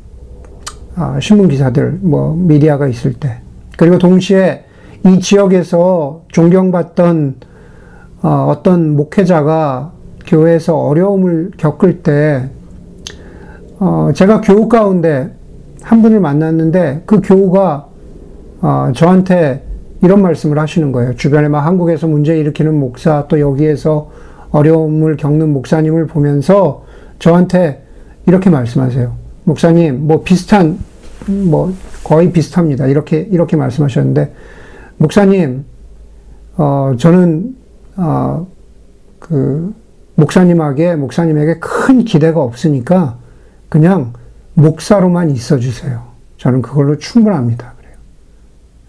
어, 0.96 1.18
신문 1.20 1.48
기사들, 1.48 1.98
뭐 2.02 2.34
미디어가 2.36 2.86
있을 2.88 3.14
때. 3.14 3.40
그리고 3.76 3.98
동시에 3.98 4.64
이 5.04 5.20
지역에서 5.20 6.22
존경받던 6.28 7.34
어, 8.22 8.46
어떤 8.48 8.96
목회자가 8.96 9.92
교회에서 10.26 10.76
어려움을 10.78 11.50
겪을 11.56 12.02
때, 12.02 12.48
어, 13.78 14.10
제가 14.14 14.40
교우 14.40 14.68
가운데 14.68 15.34
한 15.82 16.00
분을 16.00 16.20
만났는데 16.20 17.02
그 17.04 17.20
교우가 17.20 17.86
어, 18.62 18.92
저한테 18.94 19.62
이런 20.04 20.20
말씀을 20.20 20.58
하시는 20.58 20.92
거예요. 20.92 21.16
주변에 21.16 21.48
막 21.48 21.60
한국에서 21.60 22.06
문제 22.06 22.38
일으키는 22.38 22.78
목사 22.78 23.26
또 23.28 23.40
여기에서 23.40 24.10
어려움을 24.50 25.16
겪는 25.16 25.52
목사님을 25.52 26.06
보면서 26.06 26.84
저한테 27.18 27.82
이렇게 28.26 28.50
말씀하세요. 28.50 29.12
목사님, 29.44 30.06
뭐 30.06 30.22
비슷한, 30.22 30.78
뭐 31.26 31.72
거의 32.04 32.32
비슷합니다. 32.32 32.86
이렇게, 32.86 33.20
이렇게 33.30 33.56
말씀하셨는데, 33.56 34.34
목사님, 34.98 35.64
어, 36.56 36.94
저는, 36.98 37.56
어, 37.96 38.46
그 39.18 39.74
목사님에게 40.16 40.96
목사님에게 40.96 41.58
큰 41.58 42.04
기대가 42.04 42.42
없으니까 42.42 43.18
그냥 43.68 44.12
목사로만 44.54 45.30
있어 45.30 45.58
주세요. 45.58 46.02
저는 46.36 46.62
그걸로 46.62 46.98
충분합니다. 46.98 47.73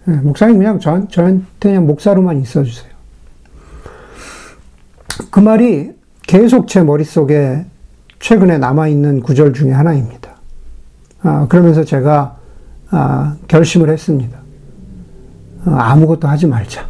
네, 0.06 0.16
목사님 0.18 0.58
그냥 0.58 0.78
저, 0.78 1.06
저한테 1.08 1.44
그냥 1.58 1.86
목사로만 1.86 2.40
있어 2.40 2.62
주세요. 2.62 2.90
그 5.30 5.40
말이 5.40 5.92
계속 6.22 6.68
제 6.68 6.82
머릿속에 6.82 7.66
최근에 8.20 8.58
남아있는 8.58 9.22
구절 9.22 9.52
중에 9.52 9.72
하나입니다. 9.72 10.30
아, 11.22 11.46
그러면서 11.48 11.82
제가 11.82 12.36
아, 12.90 13.36
결심을 13.48 13.90
했습니다. 13.90 14.38
아, 15.64 15.90
아무것도 15.92 16.28
하지 16.28 16.46
말자. 16.46 16.86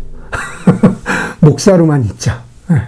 목사로만 1.41 2.05
있자. 2.05 2.43
네. 2.69 2.83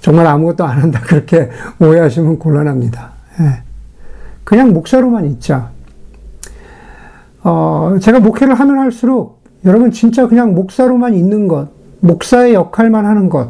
정말 0.00 0.28
아무것도 0.28 0.64
안 0.64 0.80
한다. 0.80 1.00
그렇게 1.00 1.50
오해하시면 1.80 2.38
곤란합니다. 2.38 3.10
네. 3.40 3.62
그냥 4.44 4.72
목사로만 4.72 5.26
있자. 5.32 5.70
어, 7.42 7.96
제가 8.00 8.20
목회를 8.20 8.54
하면 8.54 8.78
할수록 8.78 9.39
여러분 9.64 9.90
진짜 9.90 10.26
그냥 10.26 10.54
목사로만 10.54 11.14
있는 11.14 11.48
것, 11.48 11.68
목사의 12.00 12.54
역할만 12.54 13.04
하는 13.04 13.28
것, 13.28 13.48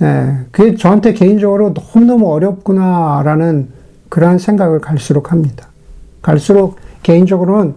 네, 0.00 0.38
그게 0.50 0.74
저한테 0.74 1.12
개인적으로 1.12 1.74
너무너무 1.74 2.32
어렵구나라는 2.32 3.68
그러한 4.08 4.38
생각을 4.38 4.80
갈수록 4.80 5.32
합니다. 5.32 5.68
갈수록 6.22 6.76
개인적으로는 7.02 7.74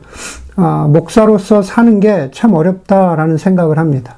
어, 0.57 0.87
목사로서 0.91 1.61
사는 1.61 1.99
게 1.99 2.29
참 2.33 2.53
어렵다라는 2.53 3.37
생각을 3.37 3.77
합니다. 3.77 4.17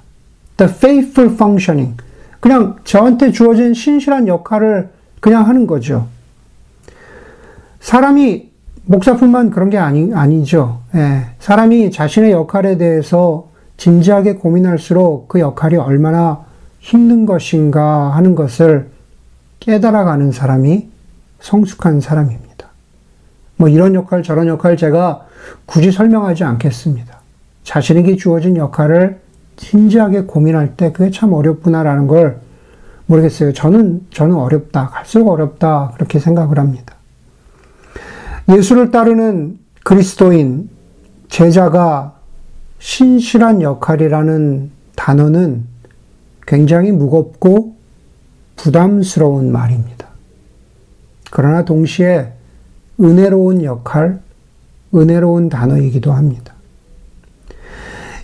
The 0.58 0.72
faithful 0.72 1.34
functioning. 1.34 1.98
그냥 2.40 2.76
저한테 2.84 3.32
주어진 3.32 3.74
신실한 3.74 4.28
역할을 4.28 4.90
그냥 5.20 5.48
하는 5.48 5.66
거죠. 5.66 6.08
사람이 7.80 8.47
목사뿐만 8.88 9.52
그런 9.52 9.70
게 9.70 9.78
아니, 9.78 10.14
아니죠. 10.14 10.80
예, 10.96 11.26
사람이 11.40 11.92
자신의 11.92 12.32
역할에 12.32 12.78
대해서 12.78 13.48
진지하게 13.76 14.36
고민할수록 14.36 15.28
그 15.28 15.40
역할이 15.40 15.76
얼마나 15.76 16.46
힘든 16.80 17.26
것인가 17.26 18.16
하는 18.16 18.34
것을 18.34 18.90
깨달아가는 19.60 20.32
사람이 20.32 20.90
성숙한 21.42 22.00
사람입니다. 22.00 22.68
뭐 23.58 23.68
이런 23.68 23.94
역할, 23.94 24.24
저런 24.24 24.48
역할 24.48 24.78
제가 24.78 25.26
굳이 25.66 25.92
설명하지 25.92 26.44
않겠습니다. 26.46 27.18
자신에게 27.64 28.16
주어진 28.16 28.56
역할을 28.56 29.20
진지하게 29.58 30.22
고민할 30.22 30.76
때 30.78 30.92
그게 30.92 31.12
참 31.12 31.34
어렵구나라는 31.34 32.08
걸 32.08 32.40
모르겠어요. 33.08 33.54
저는, 33.54 34.06
저는 34.12 34.36
어렵다. 34.36 34.88
갈수록 34.88 35.30
어렵다. 35.30 35.92
그렇게 35.96 36.20
생각을 36.20 36.60
합니다. 36.60 36.97
예수를 38.50 38.92
따르는 38.92 39.60
그리스도인, 39.84 40.70
제자가 41.30 42.16
신실한 42.80 43.62
역할이라는 43.62 44.72
단어는 44.96 45.66
굉장히 46.46 46.92
무겁고 46.92 47.76
부담스러운 48.56 49.52
말입니다. 49.52 50.08
그러나 51.30 51.66
동시에 51.66 52.32
은혜로운 53.00 53.64
역할, 53.64 54.22
은혜로운 54.96 55.50
단어이기도 55.50 56.14
합니다. 56.14 56.54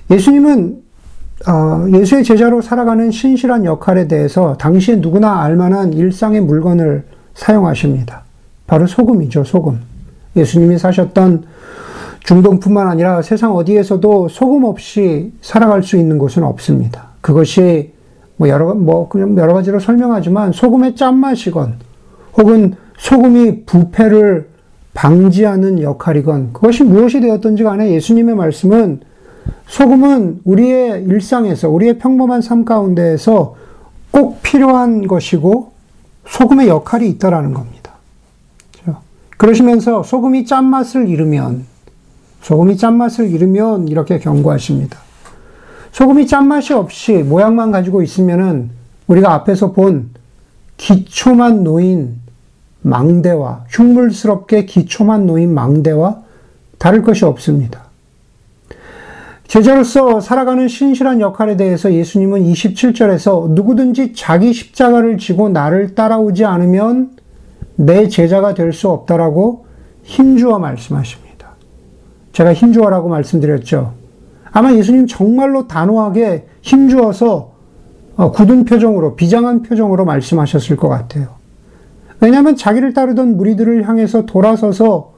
예수님은 0.09 0.81
어, 1.45 1.85
예수의 1.91 2.23
제자로 2.23 2.61
살아가는 2.61 3.11
신실한 3.11 3.65
역할에 3.65 4.07
대해서 4.07 4.55
당시에 4.55 4.95
누구나 4.95 5.41
알만한 5.41 5.91
일상의 5.91 6.39
물건을 6.39 7.05
사용하십니다. 7.33 8.23
바로 8.65 8.87
소금이죠, 8.87 9.43
소금. 9.43 9.92
예수님이 10.35 10.77
사셨던 10.77 11.43
중동뿐만 12.23 12.87
아니라 12.87 13.21
세상 13.21 13.55
어디에서도 13.55 14.29
소금 14.29 14.63
없이 14.63 15.33
살아갈 15.41 15.83
수 15.83 15.97
있는 15.97 16.17
곳은 16.17 16.43
없습니다. 16.43 17.09
그것이 17.21 17.91
뭐 18.37 18.49
여러, 18.49 18.73
뭐, 18.73 19.07
그냥 19.09 19.37
여러 19.37 19.53
가지로 19.53 19.79
설명하지만 19.79 20.51
소금의 20.53 20.95
짠맛이건 20.95 21.75
혹은 22.37 22.75
소금이 22.97 23.65
부패를 23.65 24.49
방지하는 24.93 25.81
역할이건 25.81 26.53
그것이 26.53 26.83
무엇이 26.83 27.19
되었던지 27.19 27.63
간에 27.63 27.91
예수님의 27.91 28.35
말씀은 28.35 29.01
소금은 29.67 30.41
우리의 30.43 31.03
일상에서 31.03 31.69
우리의 31.69 31.97
평범한 31.97 32.41
삶 32.41 32.63
가운데에서 32.63 33.55
꼭 34.11 34.41
필요한 34.41 35.07
것이고 35.07 35.71
소금의 36.27 36.67
역할이 36.67 37.09
있다라는 37.09 37.53
겁니다. 37.53 37.82
그러시면서 39.43 40.03
소금이 40.03 40.45
짠맛을 40.45 41.09
잃으면 41.09 41.65
소금이 42.43 42.77
짠맛을 42.77 43.29
잃으면 43.29 43.89
이렇게 43.89 44.17
경고하십니다. 44.17 44.97
소금이 45.91 46.27
짠맛이 46.27 46.71
없이 46.71 47.11
모양만 47.11 47.71
가지고 47.71 48.01
있으면은 48.01 48.69
우리가 49.07 49.33
앞에서 49.33 49.73
본 49.73 50.11
기초만 50.77 51.65
놓인 51.65 52.21
망대와 52.83 53.65
흉물스럽게 53.67 54.63
기초만 54.63 55.25
놓인 55.25 55.53
망대와 55.53 56.21
다를 56.77 57.01
것이 57.01 57.25
없습니다. 57.25 57.81
제자로서 59.49 60.21
살아가는 60.21 60.69
신실한 60.69 61.19
역할에 61.19 61.57
대해서 61.57 61.93
예수님은 61.93 62.45
27절에서 62.45 63.49
누구든지 63.49 64.13
자기 64.13 64.53
십자가를 64.53 65.17
지고 65.17 65.49
나를 65.49 65.95
따라오지 65.95 66.45
않으면 66.45 67.22
내 67.75 68.07
제자가 68.07 68.53
될 68.53 68.71
수 68.73 68.89
없다라고 68.89 69.65
힘주어 70.03 70.59
말씀하십니다. 70.59 71.49
제가 72.33 72.53
힘주어라고 72.53 73.09
말씀드렸죠. 73.09 73.93
아마 74.51 74.73
예수님 74.73 75.07
정말로 75.07 75.67
단호하게 75.67 76.45
힘주어서 76.61 77.51
어, 78.15 78.31
굳은 78.31 78.65
표정으로, 78.65 79.15
비장한 79.15 79.63
표정으로 79.63 80.05
말씀하셨을 80.05 80.77
것 80.77 80.87
같아요. 80.87 81.29
왜냐하면 82.19 82.55
자기를 82.55 82.93
따르던 82.93 83.37
무리들을 83.37 83.87
향해서 83.87 84.25
돌아서서 84.27 85.11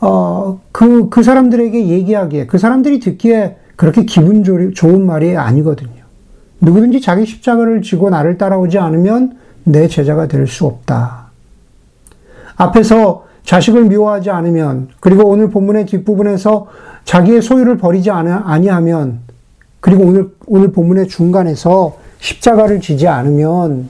어, 0.00 0.60
그, 0.70 1.08
그 1.08 1.22
사람들에게 1.22 1.88
얘기하기에, 1.88 2.46
그 2.46 2.58
사람들이 2.58 3.00
듣기에 3.00 3.56
그렇게 3.76 4.04
기분 4.04 4.44
좋은 4.74 5.06
말이 5.06 5.36
아니거든요. 5.36 6.04
누구든지 6.60 7.00
자기 7.00 7.24
십자가를 7.24 7.82
지고 7.82 8.10
나를 8.10 8.36
따라오지 8.36 8.78
않으면 8.78 9.38
내 9.64 9.88
제자가 9.88 10.28
될 10.28 10.46
수 10.46 10.66
없다. 10.66 11.27
앞에서 12.58 13.24
자식을 13.44 13.84
미워하지 13.84 14.30
않으면, 14.30 14.88
그리고 15.00 15.26
오늘 15.26 15.48
본문의 15.50 15.86
뒷부분에서 15.86 16.66
자기의 17.04 17.40
소유를 17.40 17.78
버리지 17.78 18.10
아니하면, 18.10 19.20
그리고 19.80 20.04
오늘, 20.04 20.28
오늘 20.46 20.72
본문의 20.72 21.08
중간에서 21.08 21.96
십자가를 22.18 22.80
지지 22.80 23.08
않으면 23.08 23.88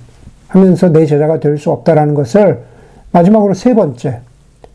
하면서 0.49 0.91
내 0.91 1.07
제자가 1.07 1.41
될 1.41 1.59
수 1.59 1.71
없다라는 1.73 2.15
것을 2.15 2.63
마지막으로 3.11 3.55
세 3.55 3.75
번째, 3.75 4.21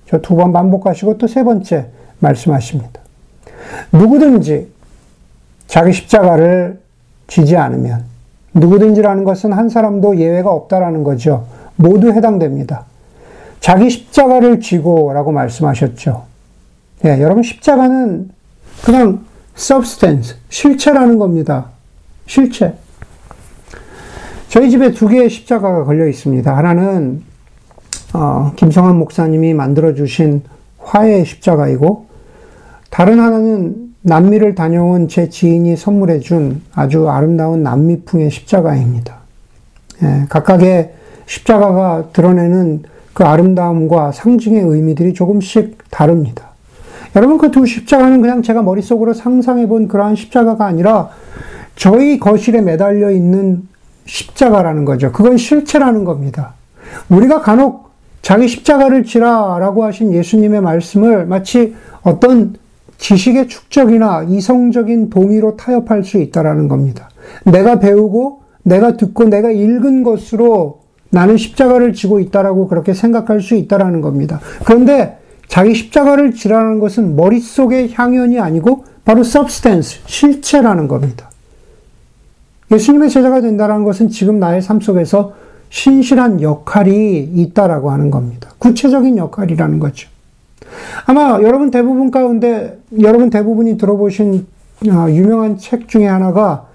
저 0.08 0.18
두 0.18 0.36
번 0.36 0.52
반복하시고 0.52 1.18
또 1.18 1.28
세 1.28 1.44
번째 1.44 1.88
말씀하십니다. 2.20 3.00
누구든지 3.92 4.68
자기 5.68 5.94
십자가를 5.94 6.80
지지 7.28 7.56
않으면 7.56 8.04
누구든지라는 8.54 9.24
것은 9.24 9.54
한 9.54 9.70
사람도 9.70 10.18
예외가 10.18 10.52
없다라는 10.52 11.04
거죠. 11.04 11.46
모두 11.76 12.12
해당됩니다. 12.12 12.86
자기 13.64 13.90
십자가를 13.90 14.60
지고라고 14.60 15.32
말씀하셨죠. 15.32 16.26
예, 17.06 17.22
여러분 17.22 17.44
십자가는 17.44 18.30
그냥 18.84 19.24
substance, 19.58 20.36
실체라는 20.50 21.18
겁니다. 21.18 21.68
실체. 22.28 22.74
저희 24.50 24.70
집에 24.70 24.92
두 24.92 25.08
개의 25.08 25.30
십자가가 25.30 25.86
걸려 25.86 26.10
있습니다. 26.10 26.58
하나는 26.58 27.24
어, 28.14 28.52
김성환 28.58 28.98
목사님이 28.98 29.54
만들어 29.54 29.94
주신 29.94 30.42
화의 30.80 31.24
십자가이고 31.24 32.08
다른 32.90 33.22
하나는 33.22 33.94
남미를 34.02 34.56
다녀온 34.56 35.08
제 35.08 35.30
지인이 35.30 35.78
선물해 35.78 36.20
준 36.20 36.62
아주 36.74 37.08
아름다운 37.08 37.64
남미풍의 37.64 38.30
십자가입니다. 38.30 39.20
예, 40.04 40.26
각각의 40.28 40.96
십자가가 41.28 42.10
드러내는 42.12 42.92
그 43.14 43.24
아름다움과 43.24 44.12
상징의 44.12 44.62
의미들이 44.62 45.14
조금씩 45.14 45.78
다릅니다. 45.90 46.50
여러분 47.16 47.38
그 47.38 47.52
두 47.52 47.66
십자가는 47.66 48.22
그냥 48.22 48.42
제가 48.42 48.64
머릿속으로 48.64 49.14
상상해 49.14 49.68
본 49.68 49.88
그러한 49.88 50.16
십자가가 50.16 50.66
아니라 50.66 51.10
저희 51.76 52.20
거실에 52.20 52.62
매달려 52.62 53.12
있는 53.12 53.68
십자가라는 54.06 54.86
거죠. 54.86 55.12
그건 55.12 55.38
실체라는 55.38 56.04
겁니다. 56.06 56.54
우리가 57.10 57.42
간혹 57.42 57.92
자기 58.22 58.48
십자가를 58.48 59.04
지라라고 59.04 59.84
하신 59.84 60.14
예수님의 60.14 60.62
말씀을 60.62 61.26
마치 61.26 61.76
어떤 62.02 62.56
지식의 62.98 63.48
축적이나 63.48 64.24
이성적인 64.30 65.10
동의로 65.10 65.58
타협할 65.58 66.04
수 66.04 66.18
있다라는 66.18 66.68
겁니다. 66.68 67.10
내가 67.46 67.80
배우고 67.80 68.42
내가 68.64 68.96
듣고 68.96 69.26
내가 69.26 69.52
읽은 69.52 70.04
것으로 70.04 70.83
나는 71.14 71.38
십자가를 71.38 71.94
지고 71.94 72.20
있다라고 72.20 72.68
그렇게 72.68 72.96
생각할 72.96 73.40
수 73.40 73.54
있다라는 73.54 74.02
겁니다. 74.02 74.40
그런데 74.66 75.20
자기 75.48 75.76
십자가를 75.76 76.34
지라는 76.34 76.80
것은 76.80 77.16
머릿속의 77.16 77.94
향연이 77.94 78.40
아니고 78.40 78.86
바로 79.06 79.22
substance, 79.22 80.02
실체라는 80.08 80.88
겁니다. 80.88 81.30
예수님의 82.72 83.12
제자가 83.12 83.42
된다는 83.42 83.84
것은 83.84 84.10
지금 84.10 84.40
나의 84.40 84.64
삶 84.64 84.82
속에서 84.82 85.34
신실한 85.70 86.42
역할이 86.42 87.20
있다라고 87.36 87.92
하는 87.92 88.10
겁니다. 88.10 88.50
구체적인 88.58 89.20
역할이라는 89.20 89.80
거죠. 89.80 90.10
아마 91.06 91.40
여러분 91.44 91.70
대부분 91.70 92.10
가운데 92.10 92.80
여러분 93.00 93.30
대부분이 93.30 93.78
들어보신 93.78 94.48
어, 94.88 95.06
유명한 95.10 95.60
책 95.60 95.88
중에 95.88 96.08
하나가 96.08 96.66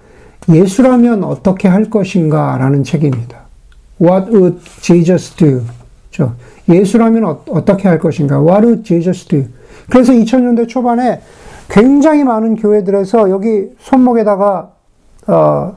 예수라면 0.47 1.25
어떻게 1.25 1.67
할 1.67 1.89
것인가 1.89 2.57
라는 2.57 2.85
책입니다. 2.85 3.48
What 4.01 4.31
would 4.31 4.59
Jesus 4.81 5.35
do? 5.35 5.61
예수라면 6.67 7.23
어, 7.23 7.65
떻게할 7.65 7.99
것인가? 7.99 8.39
What 8.39 8.65
would 8.65 8.83
Jesus 8.83 9.27
do? 9.27 9.45
그래서 9.89 10.13
2000년대 10.13 10.67
초반에 10.67 11.21
굉장히 11.69 12.23
많은 12.23 12.55
교회들에서 12.55 13.29
여기 13.29 13.69
손목에다가 13.79 14.71
어, 15.27 15.75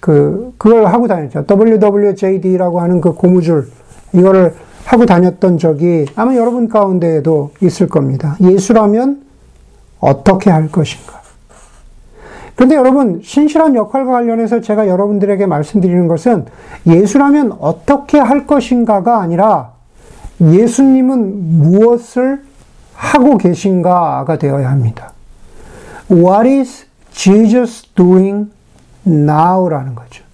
그 0.00 0.52
그걸 0.58 0.86
하고 0.86 1.06
다녔죠. 1.06 1.44
WWJD라고 1.48 2.80
하는 2.80 3.00
그 3.00 3.12
고무줄 3.12 3.68
이거를 4.12 4.54
하고 4.84 5.06
다녔던 5.06 5.58
적이 5.58 6.06
아마 6.16 6.34
여러분 6.34 6.68
가운데에도 6.68 7.52
있을 7.60 7.88
겁니다. 7.88 8.36
예수라면 8.40 9.22
어떻게 10.00 10.50
할 10.50 10.70
것인가? 10.70 11.21
그런데 12.54 12.76
여러분, 12.76 13.20
신실한 13.22 13.74
역할과 13.74 14.12
관련해서 14.12 14.60
제가 14.60 14.86
여러분들에게 14.86 15.46
말씀드리는 15.46 16.06
것은 16.06 16.46
예수라면 16.86 17.52
어떻게 17.60 18.18
할 18.18 18.46
것인가가 18.46 19.20
아니라 19.20 19.72
예수님은 20.40 21.58
무엇을 21.58 22.42
하고 22.94 23.38
계신가가 23.38 24.38
되어야 24.38 24.70
합니다. 24.70 25.12
What 26.10 26.48
is 26.48 26.86
Jesus 27.12 27.86
doing 27.94 28.50
now라는 29.06 29.94
거죠. 29.94 30.24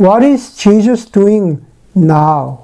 What 0.00 0.24
is 0.24 0.56
Jesus 0.56 1.10
doing 1.10 1.60
now? 1.96 2.58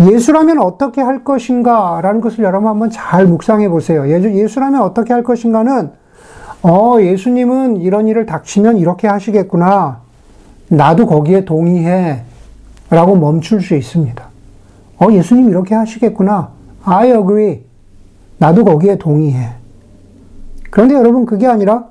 예수라면 0.00 0.58
어떻게 0.60 1.00
할 1.00 1.24
것인가? 1.24 2.00
라는 2.02 2.20
것을 2.20 2.42
여러분 2.44 2.68
한번 2.68 2.90
잘 2.90 3.26
묵상해 3.26 3.68
보세요. 3.68 4.08
예수라면 4.08 4.82
어떻게 4.82 5.12
할 5.12 5.22
것인가는, 5.22 5.90
어, 6.64 6.96
예수님은 6.98 7.82
이런 7.82 8.08
일을 8.08 8.24
닥치면 8.24 8.78
이렇게 8.78 9.06
하시겠구나. 9.06 10.00
나도 10.68 11.06
거기에 11.06 11.44
동의해. 11.44 12.22
라고 12.88 13.16
멈출 13.16 13.60
수 13.60 13.74
있습니다. 13.74 14.24
어, 14.98 15.12
예수님 15.12 15.50
이렇게 15.50 15.74
하시겠구나. 15.74 16.48
I 16.84 17.10
agree. 17.10 17.60
나도 18.38 18.64
거기에 18.64 18.96
동의해. 18.96 19.50
그런데 20.70 20.94
여러분, 20.94 21.26
그게 21.26 21.46
아니라 21.46 21.84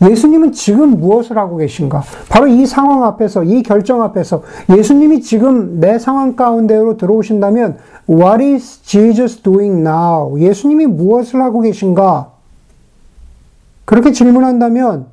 예수님은 0.00 0.52
지금 0.52 1.00
무엇을 1.00 1.36
하고 1.36 1.56
계신가? 1.56 2.04
바로 2.28 2.46
이 2.46 2.66
상황 2.66 3.02
앞에서, 3.02 3.42
이 3.42 3.64
결정 3.64 4.02
앞에서 4.02 4.42
예수님이 4.76 5.22
지금 5.22 5.80
내 5.80 5.98
상황 5.98 6.36
가운데로 6.36 6.98
들어오신다면 6.98 7.78
What 8.08 8.44
is 8.44 8.80
Jesus 8.82 9.42
doing 9.42 9.80
now? 9.80 10.38
예수님이 10.38 10.86
무엇을 10.86 11.42
하고 11.42 11.62
계신가? 11.62 12.33
그렇게 13.84 14.12
질문한다면 14.12 15.06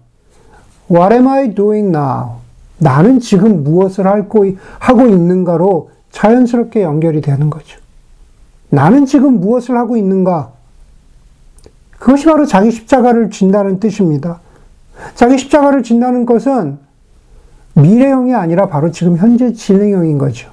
What 0.89 1.13
am 1.13 1.28
I 1.28 1.53
doing 1.53 1.95
now? 1.95 2.41
나는 2.78 3.19
지금 3.19 3.63
무엇을 3.63 4.05
하고 4.07 5.05
있는가로 5.05 5.91
자연스럽게 6.11 6.82
연결이 6.82 7.22
되는 7.22 7.49
거죠. 7.49 7.80
나는 8.69 9.05
지금 9.05 9.39
무엇을 9.39 9.78
하고 9.78 9.97
있는가? 9.97 10.51
그것이 11.99 12.26
바로 12.26 12.45
자기 12.45 12.72
십자가를 12.72 13.30
진다는 13.30 13.80
뜻입니다. 13.80 14.39
자기 15.15 15.38
십자가를 15.38 15.84
진다는 15.84 16.26
것은 16.26 16.80
미래형이 17.76 18.34
아니라 18.34 18.67
바로 18.67 18.91
지금 18.91 19.17
현재 19.17 19.53
진행형인 19.53 20.17
거죠. 20.17 20.49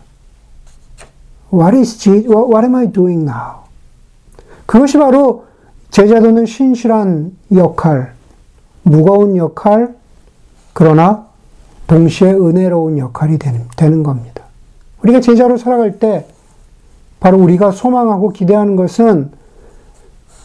What 1.53 1.77
is 1.77 2.07
what 2.09 2.64
am 2.64 2.75
I 2.75 2.93
doing 2.93 3.23
now? 3.23 3.62
그것이 4.66 4.99
바로 4.99 5.47
제자도는 5.99 6.46
신실한 6.46 7.32
역할, 7.57 8.12
무거운 8.84 9.36
역할, 9.36 9.96
그러나 10.72 11.26
동시에 11.88 12.30
은혜로운 12.30 12.99
역할이 12.99 13.36
되는, 13.36 13.64
되는 13.76 14.05
겁니다. 14.05 14.44
우리가 15.03 15.20
제자로 15.20 15.57
살아갈 15.57 15.99
때 15.99 16.24
바로 17.18 17.38
우리가 17.38 17.72
소망하고 17.72 18.28
기대하는 18.28 18.76
것은 18.76 19.32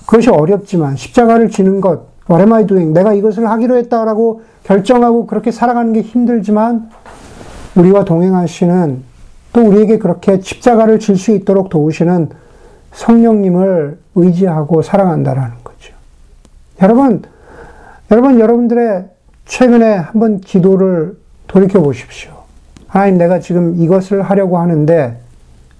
그것이 0.07 0.31
어렵지만 0.31 0.95
십자가를 0.95 1.51
지는 1.51 1.81
것, 1.81 2.01
What 2.27 2.41
am 2.41 2.51
I 2.53 2.65
doing? 2.65 2.91
내가 2.91 3.13
이것을 3.13 3.47
하기로 3.47 3.77
했다라고 3.77 4.41
결정하고 4.63 5.27
그렇게 5.27 5.51
살아가는 5.51 5.93
게 5.93 6.01
힘들지만 6.01 6.89
우리와 7.75 8.05
동행하시는 8.05 9.03
또 9.53 9.61
우리에게 9.61 9.99
그렇게 9.99 10.41
십자가를 10.41 10.97
질 10.97 11.15
수 11.15 11.31
있도록 11.31 11.69
도우시는 11.69 12.29
성령님을 12.93 13.99
의지하고 14.15 14.81
살아간다라는 14.81 15.55
거죠. 15.63 15.93
여러분, 16.81 17.23
여러분, 18.11 18.39
여러분들의 18.39 19.05
최근에 19.45 19.95
한번 19.95 20.39
기도를 20.39 21.17
돌이켜 21.47 21.81
보십시오. 21.81 22.31
하나님, 22.87 23.17
내가 23.17 23.39
지금 23.39 23.75
이것을 23.81 24.21
하려고 24.21 24.57
하는데, 24.57 25.19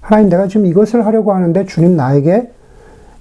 하나님, 0.02 0.30
내가 0.30 0.48
지금 0.48 0.66
이것을 0.66 1.06
하려고 1.06 1.34
하는데, 1.34 1.66
주님 1.66 1.96
나에게 1.96 2.52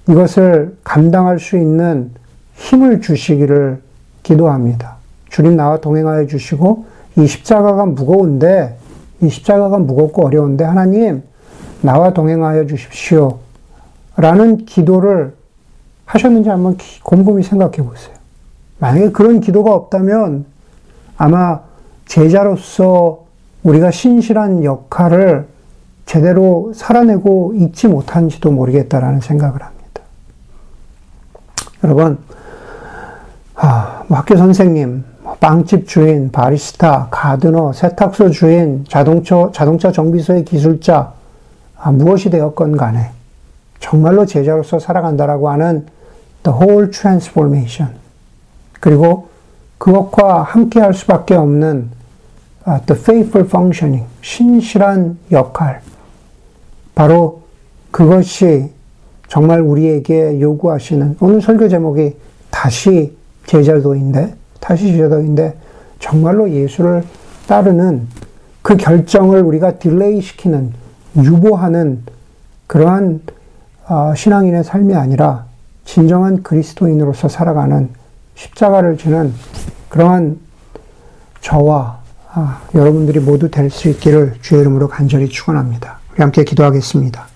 이것을 0.09 0.75
감당할 0.83 1.39
수 1.39 1.57
있는 1.57 2.11
힘을 2.55 3.01
주시기를 3.01 3.81
기도합니다. 4.23 4.95
주님 5.29 5.55
나와 5.55 5.77
동행하여 5.77 6.27
주시고 6.27 6.85
이 7.17 7.27
십자가가 7.27 7.85
무거운데 7.85 8.77
이 9.21 9.29
십자가가 9.29 9.79
무겁고 9.79 10.25
어려운데 10.25 10.63
하나님 10.63 11.23
나와 11.81 12.13
동행하여 12.13 12.65
주십시오. 12.67 13.39
라는 14.15 14.65
기도를 14.65 15.33
하셨는지 16.05 16.49
한번 16.49 16.77
곰곰이 17.03 17.43
생각해 17.43 17.77
보세요. 17.77 18.13
만약에 18.79 19.11
그런 19.11 19.39
기도가 19.39 19.73
없다면 19.73 20.45
아마 21.17 21.61
제자로서 22.05 23.23
우리가 23.63 23.91
신실한 23.91 24.63
역할을 24.63 25.47
제대로 26.05 26.73
살아내고 26.75 27.53
있지 27.55 27.87
못한지도 27.87 28.51
모르겠다라는 28.51 29.21
생각을 29.21 29.61
합니다. 29.61 29.83
여러분, 31.83 32.17
아, 33.55 34.03
뭐 34.07 34.17
학교 34.17 34.35
선생님, 34.35 35.05
뭐 35.23 35.35
빵집 35.35 35.87
주인, 35.87 36.31
바리스타, 36.31 37.07
가드너, 37.09 37.71
세탁소 37.73 38.31
주인, 38.31 38.85
자동차, 38.87 39.49
자동차 39.53 39.91
정비소의 39.91 40.43
기술자, 40.45 41.13
아, 41.77 41.91
무엇이 41.91 42.29
되었건 42.29 42.77
간에 42.77 43.11
정말로 43.83 44.25
제자로서 44.25 44.79
살아간다라고 44.79 45.49
하는 45.49 45.85
the 46.43 46.57
whole 46.57 46.89
transformation. 46.89 47.93
그리고 48.79 49.27
그것과 49.77 50.41
함께 50.43 50.79
할 50.79 50.93
수밖에 50.93 51.35
없는 51.35 51.89
uh, 52.65 52.85
the 52.85 52.97
faithful 52.97 53.45
functioning, 53.45 54.07
신실한 54.21 55.17
역할. 55.33 55.81
바로 56.95 57.41
그것이 57.91 58.71
정말 59.27 59.59
우리에게 59.59 60.39
요구하시는 60.39 61.17
오늘 61.19 61.41
설교 61.41 61.67
제목이 61.67 62.15
다시 62.49 63.13
제자도인데, 63.47 64.33
다시 64.61 64.93
제자도인데, 64.93 65.57
정말로 65.99 66.49
예수를 66.49 67.03
따르는 67.47 68.07
그 68.61 68.77
결정을 68.77 69.41
우리가 69.41 69.77
delay 69.79 70.21
시키는, 70.21 70.71
유보하는 71.17 72.03
그러한 72.67 73.19
어, 73.27 73.42
신앙인의 74.15 74.63
삶이 74.63 74.95
아니라 74.95 75.45
진정한 75.85 76.43
그리스도인으로서 76.43 77.27
살아가는 77.27 77.89
십자가를 78.35 78.97
지는 78.97 79.33
그러한 79.89 80.39
저와 81.41 82.01
아, 82.35 82.61
여러분들이 82.73 83.19
모두 83.19 83.51
될 83.51 83.69
수 83.69 83.89
있기를 83.89 84.35
주의 84.41 84.61
이름으로 84.61 84.87
간절히 84.87 85.29
축원합니다. 85.29 85.99
우리 86.13 86.21
함께 86.21 86.43
기도하겠습니다. 86.43 87.27